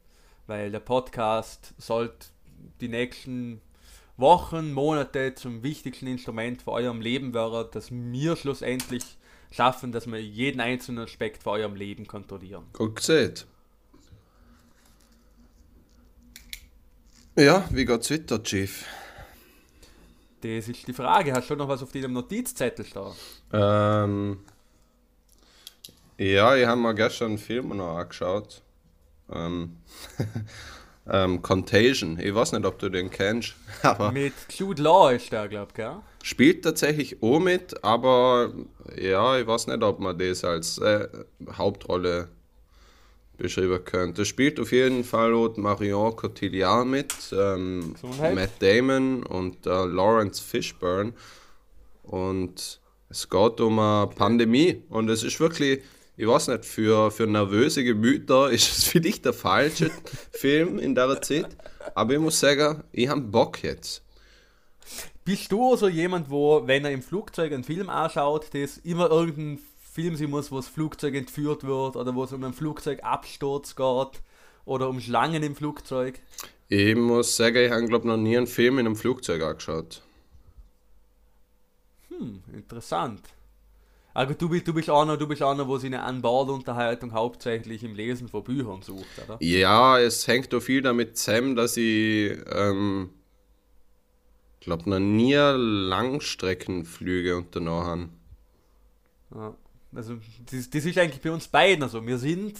[0.47, 2.27] Weil der Podcast sollte
[2.81, 3.61] die nächsten
[4.17, 9.03] Wochen, Monate zum wichtigsten Instrument für eurem Leben werden, dass wir schlussendlich
[9.51, 12.65] schaffen, dass wir jeden einzelnen Aspekt von eurem Leben kontrollieren.
[12.73, 13.33] Gut gesehen.
[17.35, 18.85] Ja, wie geht's weiter, Chief?
[20.41, 21.33] Das ist die Frage.
[21.33, 23.11] Hast du noch was auf deinem Notizzettel stehen?
[23.53, 24.39] Ähm,
[26.17, 28.61] ja, ich habe mir gestern einen Film noch angeschaut.
[29.31, 29.77] Ähm,
[31.11, 32.19] ähm, Contagion.
[32.19, 35.75] Ich weiß nicht, ob du den kennst, aber Mit Jude Law ist der, glaub ich,
[35.75, 35.97] gell?
[36.23, 38.53] spielt tatsächlich auch mit, aber
[38.99, 41.07] ja, ich weiß nicht, ob man das als äh,
[41.53, 42.29] Hauptrolle
[43.39, 44.21] beschreiben könnte.
[44.21, 47.95] Es spielt auf jeden Fall auch Marion Cotillard mit, ähm.
[48.19, 51.13] Matt Damon und äh, Lawrence Fishburne.
[52.03, 54.83] Und es geht um eine Pandemie.
[54.89, 55.81] Und es ist wirklich,
[56.19, 59.89] ich weiß nicht, für, für nervöse Gemüter ist es vielleicht der falsche
[60.31, 61.55] Film in der Zeit.
[61.95, 64.03] Aber ich muss sagen, ich habe Bock jetzt.
[65.23, 69.63] Bist du so jemand, wo, wenn er im Flugzeug einen Film anschaut, das immer irgendein
[69.93, 74.21] Film sein muss, wo das Flugzeug entführt wird oder wo es um einen Flugzeugabsturz geht
[74.65, 76.19] oder um Schlangen im Flugzeug?
[76.67, 80.01] Ich muss sagen, ich habe glaube noch nie einen Film in einem Flugzeug angeschaut.
[82.09, 83.21] Hm, interessant.
[84.19, 88.27] Aber du bist, du bist einer, du bist einer, wo seine An-Bord-Unterhaltung hauptsächlich im Lesen
[88.27, 89.37] von Büchern sucht, oder?
[89.39, 93.11] Ja, es hängt auch viel damit zusammen, dass ich, ähm,
[94.59, 98.09] glaube, noch nie Langstreckenflüge unternommen
[99.31, 99.35] habe.
[99.35, 99.55] Ja.
[99.95, 100.17] Also,
[100.51, 102.05] das, das ist eigentlich bei uns beiden so.
[102.05, 102.59] Wir sind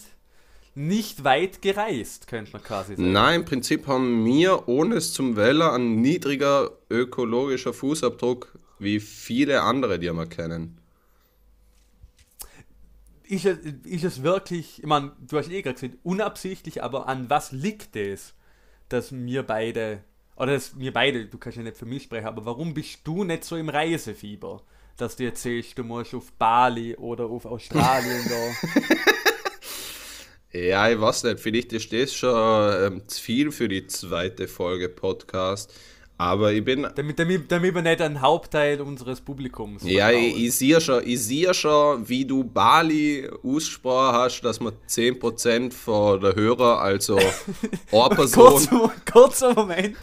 [0.75, 3.11] nicht weit gereist, könnte man quasi sagen.
[3.11, 9.63] Nein, im Prinzip haben wir, ohne es zum Wählen, einen niedriger ökologischer Fußabdruck wie viele
[9.63, 10.79] andere, die wir kennen.
[13.29, 17.29] Ist es, ist es wirklich, ich meine, du hast eh gerade gesagt, unabsichtlich, aber an
[17.29, 18.33] was liegt es,
[18.89, 20.03] dass wir beide,
[20.35, 23.23] oder dass wir beide, du kannst ja nicht für mich sprechen, aber warum bist du
[23.23, 24.63] nicht so im Reisefieber?
[24.97, 28.95] Dass du erzählst, du musst auf Bali oder auf Australien da.
[30.51, 34.89] Ja, ich weiß nicht, vielleicht ist das schon ähm, zu viel für die zweite Folge
[34.89, 35.71] Podcast.
[36.21, 36.85] Aber ich bin.
[36.95, 41.23] Damit, damit, damit wir nicht einen Hauptteil unseres Publikums Ja, ich, ich sehe schon, ich
[41.23, 47.17] sehe schon, wie du Bali ausgesprochen hast, dass man 10% von der Hörer, also
[47.93, 48.67] eine Person.
[48.67, 49.95] Kurzer, kurzer Moment.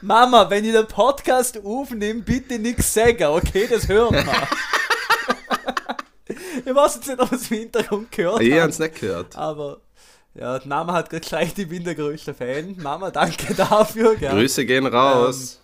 [0.00, 3.66] Mama, wenn ich den Podcast aufnehme, bitte nichts sagen, okay?
[3.68, 4.28] Das hört man.
[6.64, 9.34] ich weiß jetzt nicht, ob es im Hintergrund gehört Ich habe es nicht gehört.
[9.34, 9.80] aber
[10.34, 12.76] ja, die Mama hat gerade gesagt, ich bin der größte Fan.
[12.80, 14.14] Mama, danke dafür.
[14.14, 14.30] Gell?
[14.30, 15.60] Grüße gehen raus.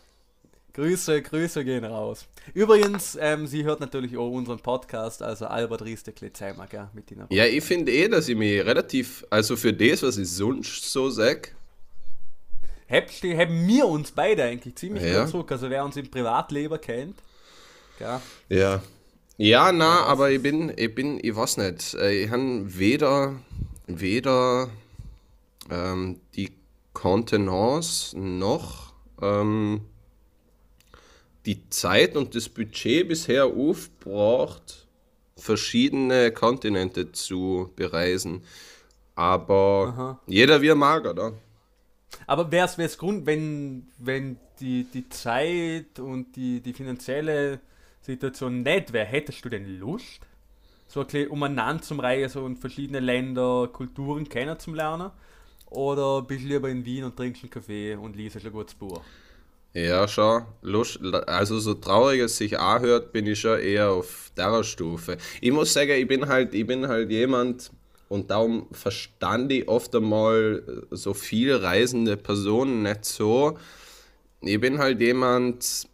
[0.75, 2.27] Grüße, Grüße gehen raus.
[2.55, 7.27] Übrigens, ähm, sie hört natürlich auch unseren Podcast, also Albert Riestekle Zeimer, gell, mit ihnen.
[7.31, 11.11] ja, ich finde eh, dass ich mich relativ, also für das, was ich sonst so
[11.11, 11.55] sag,
[12.89, 15.21] haben wir uns beide eigentlich ziemlich Ja.
[15.23, 15.53] gut zurück.
[15.53, 17.17] Also wer uns im Privatleben kennt,
[17.99, 18.83] gell, Ja.
[19.43, 23.37] Ja, na, aber ich bin, ich bin, ich weiß nicht, äh, ich habe weder,
[23.87, 24.69] weder
[25.71, 26.53] ähm, die
[26.93, 29.81] Kontenance noch ähm,
[31.51, 34.87] die Zeit und das Budget bisher aufgebracht,
[35.37, 38.45] verschiedene Kontinente zu bereisen.
[39.17, 40.21] Aber Aha.
[40.27, 41.33] jeder wie er mag, oder?
[42.27, 47.61] Aber wäre es Grund, wenn, wenn die, die Zeit und die, die finanzielle
[48.01, 50.21] Situation nicht wäre, hättest du denn Lust,
[50.87, 55.11] so ein bisschen umeinander zum Reisen und verschiedene Länder, Kulturen kennenzulernen?
[55.67, 59.03] Oder bist du lieber in Wien und trinkst einen Kaffee und liest ein gutes Buch?
[59.73, 60.43] Ja, schon.
[60.63, 65.17] Lust, also so traurig es sich anhört, bin ich schon eher auf der Stufe.
[65.41, 67.71] Ich muss sagen, ich bin halt, ich bin halt jemand
[68.09, 73.57] und darum verstand ich oft einmal so viel reisende Personen nicht so.
[74.41, 75.87] Ich bin halt jemand,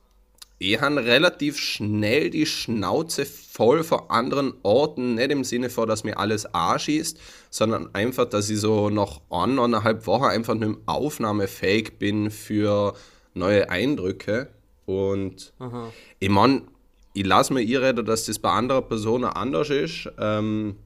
[0.58, 6.02] ich habe relativ schnell die Schnauze voll von anderen Orten, nicht im Sinne von, dass
[6.02, 7.18] mir alles anschießt,
[7.50, 12.94] sondern einfach, dass ich so noch eineinhalb Wochen einfach nicht aufnahmefähig bin für
[13.36, 14.48] neue Eindrücke.
[14.86, 15.92] Und Aha.
[16.18, 16.62] ich meine,
[17.12, 20.76] ich lasse mir irreden, dass das bei anderen Personen anders ist, ähm,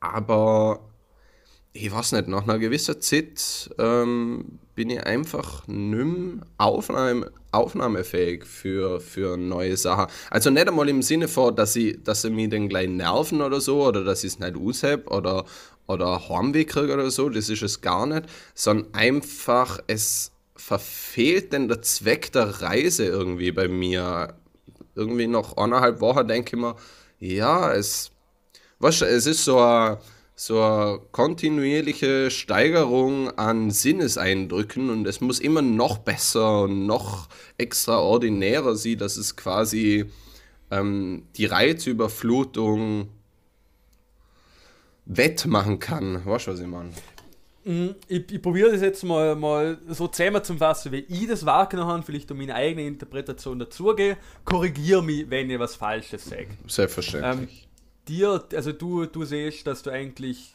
[0.00, 0.80] aber
[1.72, 9.00] ich weiß nicht, nach einer gewissen Zeit ähm, bin ich einfach nicht aufnahme, aufnahmefähig für,
[9.00, 10.10] für neue Sachen.
[10.30, 13.60] Also nicht einmal im Sinne von, dass, ich, dass sie mich dann gleich nerven oder
[13.60, 15.44] so, oder dass ich es nicht aushebe oder,
[15.86, 18.24] oder Heimweh kriege oder so, das ist es gar nicht,
[18.54, 24.34] sondern einfach, es verfehlt denn der Zweck der Reise irgendwie bei mir.
[24.94, 26.76] Irgendwie nach eineinhalb Wochen denke ich mir,
[27.18, 28.10] ja, es,
[28.78, 29.98] weißt es ist so eine,
[30.34, 38.98] so kontinuierliche Steigerung an Sinneseindrücken und es muss immer noch besser und noch extraordinärer sein,
[38.98, 40.04] dass es quasi
[40.70, 43.08] ähm, die Reizüberflutung
[45.06, 46.24] wettmachen kann.
[46.26, 46.90] Weißt du, was ich meine?
[47.66, 52.02] Mm, Ich, ich probiere das jetzt mal, mal so zusammenzufassen, wie ich das wahrgenommen habe,
[52.04, 54.16] vielleicht um meine eigene Interpretation dazugehe.
[54.44, 56.48] Korrigiere mich, wenn ich was Falsches sage.
[56.68, 57.66] Selbstverständlich.
[58.06, 60.54] dir, also du, du siehst, dass du eigentlich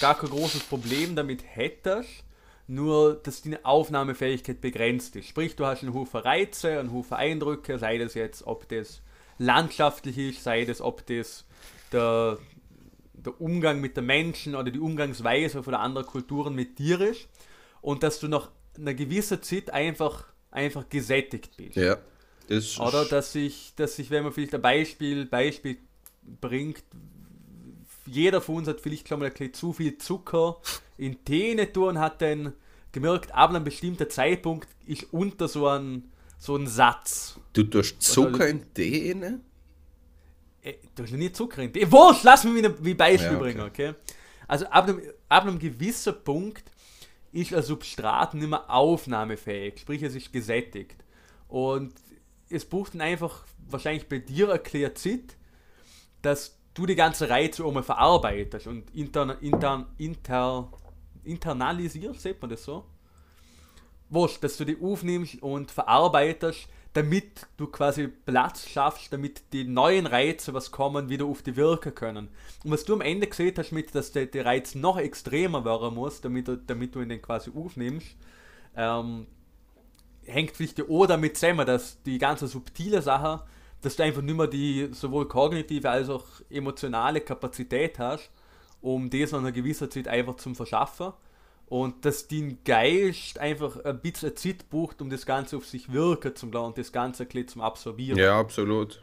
[0.00, 2.24] gar kein großes Problem damit hättest,
[2.66, 5.28] nur dass deine Aufnahmefähigkeit begrenzt ist.
[5.28, 9.02] Sprich, du hast einen Haufen Reize, einen Haufen Eindrücke, sei das jetzt, ob das
[9.38, 11.44] landschaftlich ist, sei das, ob das
[11.92, 12.38] der,
[13.26, 17.28] der Umgang mit den Menschen oder die Umgangsweise von anderen Kulturen mit dir ist
[17.82, 21.76] und dass du nach einer gewissen Zeit einfach, einfach gesättigt bist.
[21.76, 21.98] Ja.
[22.48, 25.78] Das Oder dass ich, dass ich, wenn man vielleicht ein Beispiel, Beispiel
[26.40, 26.84] bringt,
[28.06, 30.60] jeder von uns hat vielleicht schon mal ein bisschen zu viel Zucker
[30.96, 32.52] in Tee tun, hat dann
[32.92, 36.04] gemerkt, ab einem bestimmten Zeitpunkt ist unter so ein,
[36.38, 37.38] so ein Satz.
[37.52, 39.14] Du tust Zucker in Tee?
[40.66, 41.90] Äh, Du hast noch nie Zucker in Tee.
[41.90, 43.40] Wurscht, lass mich wieder wie Beispiel Ja, okay.
[43.40, 43.94] bringen, okay?
[44.48, 46.64] Also ab einem, ab einem gewissen Punkt
[47.32, 50.96] ist ein Substrat nicht mehr aufnahmefähig, sprich es ist gesättigt.
[51.48, 51.94] Und
[52.48, 55.36] es braucht dann einfach wahrscheinlich bei dir erklärt Zeit,
[56.22, 60.70] dass du die ganze Reize einmal verarbeitest und intern, intern, inter,
[61.24, 62.84] internalisierst, sagt man das so?
[64.08, 70.06] Wurscht, dass du die aufnimmst und verarbeitest, damit du quasi Platz schaffst, damit die neuen
[70.06, 72.28] Reize, was kommen, wieder auf die wirken können.
[72.64, 75.94] Und was du am Ende gesehen hast, mit, dass der, der Reiz noch extremer werden
[75.94, 78.16] muss, damit, du- damit du ihn dann quasi aufnimmst,
[78.76, 79.26] ähm,
[80.24, 83.42] hängt vielleicht auch damit zusammen, dass die ganze subtile Sache,
[83.82, 88.30] dass du einfach nicht mehr die sowohl kognitive als auch emotionale Kapazität hast,
[88.80, 91.12] um das nach einer gewissen Zeit einfach zum Verschaffen.
[91.68, 96.34] Und dass dein Geist einfach ein bisschen Zeit braucht, um das Ganze auf sich wirken
[96.36, 98.18] zu lassen und das Ganze ein bisschen zum Absorbieren.
[98.18, 99.00] Ja, absolut.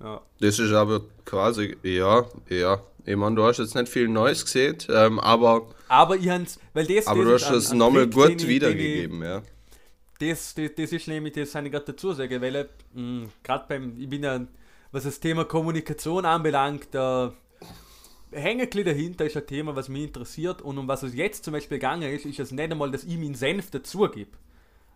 [0.00, 0.20] Ja.
[0.40, 2.80] Das ist aber quasi, ja, ja.
[3.06, 6.86] Ich meine, du hast jetzt nicht viel Neues gesehen, ähm, aber, Aber ich hans, weil
[6.86, 9.40] das, aber das du hast das ein nochmal den gut ich- wiedergegeben, ja.
[10.20, 12.68] Den ich, das, das, das ist nämlich, das kann ich gerade dazu sagen, weil
[13.42, 14.40] gerade beim, ich bin ja,
[14.92, 17.34] was das Thema Kommunikation anbelangt, da
[18.34, 21.44] hänge ein bisschen dahinter, ist ein Thema, was mich interessiert und um was es jetzt
[21.44, 24.36] zum Beispiel gegangen ist, ist es nicht einmal, dass ich meinen Senf dazu gebe.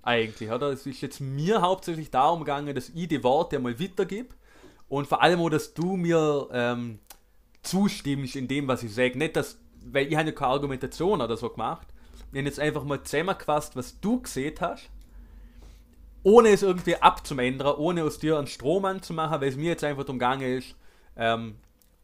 [0.02, 0.70] Eigentlich, oder?
[0.70, 4.34] Es ist jetzt mir hauptsächlich darum gegangen, dass ich die Worte einmal weitergebe
[4.88, 6.98] und vor allem auch, dass du mir ähm,
[7.62, 9.18] zustimmst in dem, was ich sage.
[9.18, 11.86] Nicht, dass, weil ich habe ja keine Argumentation oder so gemacht.
[12.32, 14.90] Ich habe jetzt einfach mal zusammengefasst, was du gesehen hast,
[16.22, 19.84] ohne es irgendwie abzuändern, ohne aus dir einen Strohmann zu machen, weil es mir jetzt
[19.84, 20.74] einfach darum gegangen ist,
[21.16, 21.56] ähm,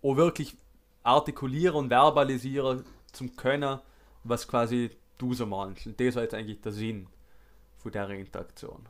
[0.03, 0.57] auch wirklich
[1.05, 3.79] artikulieren und verbalisieren zum Können,
[4.25, 5.87] was quasi du so meinst.
[5.87, 7.07] Und das war jetzt eigentlich der Sinn
[7.79, 8.81] von der Interaktion.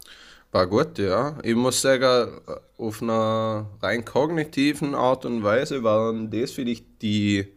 [0.52, 1.36] War gut, ja.
[1.42, 2.40] Ich muss sagen,
[2.78, 7.52] auf einer rein kognitiven Art und Weise waren das für dich die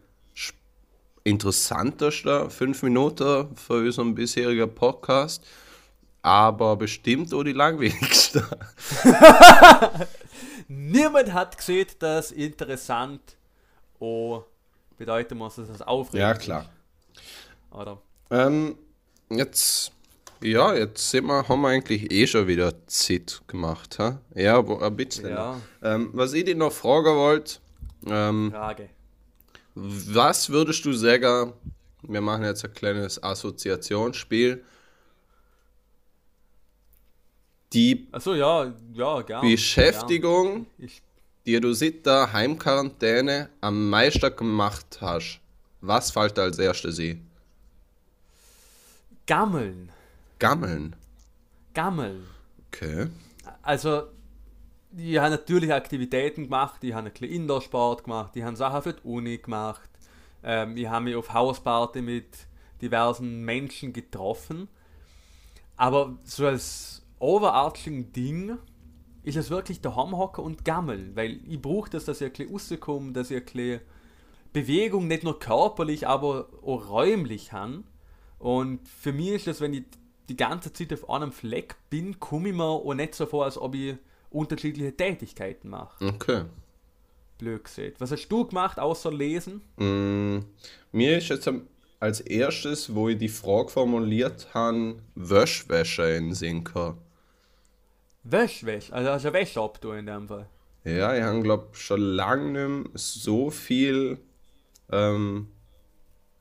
[1.22, 5.46] interessanteste fünf Minuten für unseren bisherigen Podcast,
[6.22, 8.44] aber bestimmt auch die langweiligste.
[10.68, 13.20] Niemand hat gesehen, dass interessant
[14.00, 14.44] auch
[14.98, 16.68] bedeuten muss, dass es aufregend Ja, klar.
[17.70, 18.00] Oder?
[18.30, 18.76] Ähm,
[19.30, 19.92] jetzt,
[20.42, 24.20] ja, jetzt sind wir, haben wir eigentlich eh schon wieder Zeit gemacht, ha?
[24.34, 25.30] Ja, aber ein bisschen.
[25.30, 25.60] Ja.
[25.82, 27.58] Ähm, was ich dich noch fragen wollte,
[28.06, 28.90] ähm, Frage.
[29.74, 31.52] Was würdest du sagen,
[32.02, 34.64] wir machen jetzt ein kleines Assoziationsspiel,
[37.72, 39.40] die Achso, ja, ja.
[39.40, 40.66] Beschäftigung, Gern.
[40.78, 41.02] Ich,
[41.48, 45.40] die du seit der Heimquarantäne am meisten gemacht hast,
[45.80, 47.26] was fällt als erstes ein?
[49.26, 49.90] Gammeln.
[50.38, 50.94] Gammeln.
[51.72, 52.26] Gammeln.
[52.66, 53.08] Okay.
[53.62, 54.08] Also,
[54.94, 58.92] ich habe natürlich Aktivitäten gemacht, ich habe ein bisschen Indoor-Sport gemacht, ich habe Sachen für
[58.92, 59.88] die Uni gemacht,
[60.42, 62.28] ähm, ich habe mich auf Hausparty mit
[62.82, 64.68] diversen Menschen getroffen.
[65.78, 68.58] Aber so als overarching Ding
[69.28, 72.50] ist es wirklich daheim hocken und gammeln, weil ich brauche das, dass ich ein bisschen
[72.50, 73.80] rauskomme, dass ich ein bisschen
[74.54, 77.84] Bewegung nicht nur körperlich, aber auch räumlich habe.
[78.38, 79.84] Und für mich ist das, wenn ich
[80.30, 83.58] die ganze Zeit auf einem Fleck bin, komme ich mir auch nicht so vor, als
[83.58, 83.96] ob ich
[84.30, 86.04] unterschiedliche Tätigkeiten mache.
[86.06, 86.44] Okay.
[87.36, 87.94] Blöd gesehen.
[87.98, 89.60] Was hast du gemacht, außer lesen?
[89.76, 90.38] Mm,
[90.92, 91.50] mir ist jetzt
[92.00, 96.98] als erstes, wo ich die Frage formuliert habe, Wäschwäsche in den Sinn gekommen.
[98.30, 98.92] Wäsch, Wäsch.
[98.92, 100.48] Also hast du Wäsche abtun in dem Fall.
[100.84, 104.18] Ja, ich habe, glaube schon lange nicht so viel
[104.90, 105.48] ähm,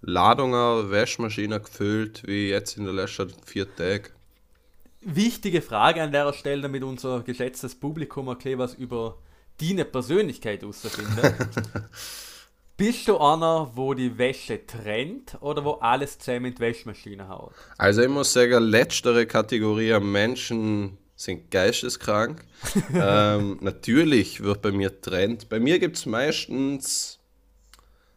[0.02, 4.10] Ladungen Waschmaschine gefüllt wie jetzt in den letzten vier Tagen.
[5.02, 9.18] Wichtige Frage an der Stelle, damit unser geschätztes Publikum erklärt, was über
[9.60, 11.36] deine Persönlichkeit herausfindet.
[12.78, 17.54] Bist du einer, wo die Wäsche trennt oder wo alles zusammen in die Wäschmaschine haut?
[17.78, 22.46] Also ich muss sagen, letztere Kategorie an Menschen sind geisteskrank.
[22.94, 25.50] ähm, natürlich wird bei mir trennt.
[25.50, 27.20] Bei mir gibt es meistens,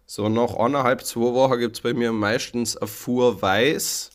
[0.06, 4.10] so nach eineinhalb, zwei Wochen gibt es bei mir meistens Fuhr weiß,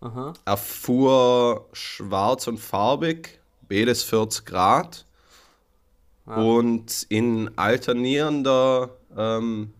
[0.00, 0.34] Aha.
[0.56, 5.04] Fuhr schwarz und farbig, beides 40 Grad.
[6.26, 6.36] ja.
[6.36, 9.72] und in alternierender ähm,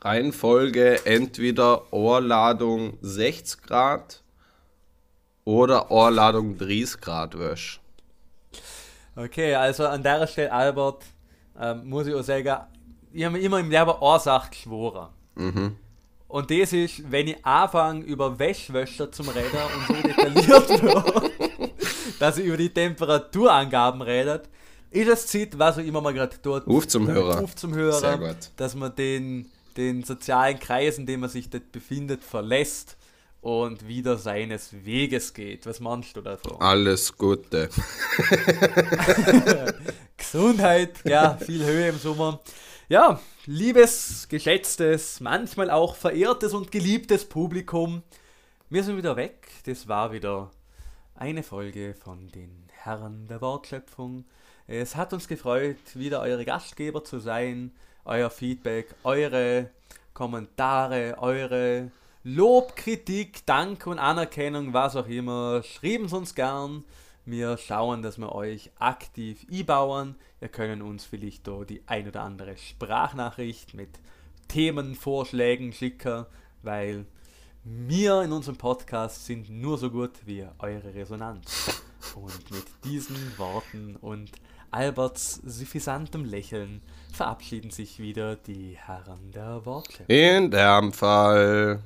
[0.00, 4.21] Reihenfolge entweder Ohrladung 60 Grad
[5.44, 7.80] oder Ohrladung 30 Grad wäsch.
[9.14, 11.04] Okay, also an der Stelle, Albert,
[11.60, 12.56] ähm, muss ich auch sagen,
[13.12, 15.08] ich habe immer im Leben Sache geschworen.
[15.34, 15.76] Mhm.
[16.28, 21.30] Und das ist, wenn ich anfange über Wäschwäscher zum Reden und so detailliert wird,
[22.18, 24.48] dass ich über die Temperaturangaben redet,
[24.90, 26.66] ist es Zeit, was auch immer man gerade tut.
[26.66, 27.40] Ruf zum Hörer.
[27.40, 28.50] Ruf zum Hörer, Sehr gut.
[28.56, 32.96] dass man den, den sozialen Kreis, in dem man sich dort befindet, verlässt
[33.42, 35.66] und wieder seines Weges geht.
[35.66, 36.60] Was meinst du davon?
[36.60, 37.68] Alles Gute.
[40.16, 42.40] Gesundheit, ja, viel Höhe im Sommer.
[42.88, 48.02] Ja, liebes, geschätztes, manchmal auch verehrtes und geliebtes Publikum,
[48.70, 49.48] wir sind wieder weg.
[49.66, 50.50] Das war wieder
[51.16, 54.24] eine Folge von den Herren der Wortschöpfung.
[54.68, 57.72] Es hat uns gefreut, wieder eure Gastgeber zu sein.
[58.04, 59.70] Euer Feedback, eure
[60.14, 61.90] Kommentare, eure
[62.24, 65.64] Lob, Kritik, Dank und Anerkennung, was auch immer.
[65.64, 66.84] Schreiben Sie uns gern.
[67.24, 70.14] Wir schauen, dass wir euch aktiv einbauen.
[70.38, 73.88] Wir können uns vielleicht da die ein oder andere Sprachnachricht mit
[74.46, 76.26] Themenvorschlägen schicken,
[76.62, 77.06] weil
[77.64, 81.82] wir in unserem Podcast sind nur so gut wie eure Resonanz.
[82.14, 84.30] Und mit diesen Worten und
[84.70, 90.04] Alberts suffisantem Lächeln verabschieden sich wieder die Herren der Worte.
[90.06, 91.82] In dem Fall.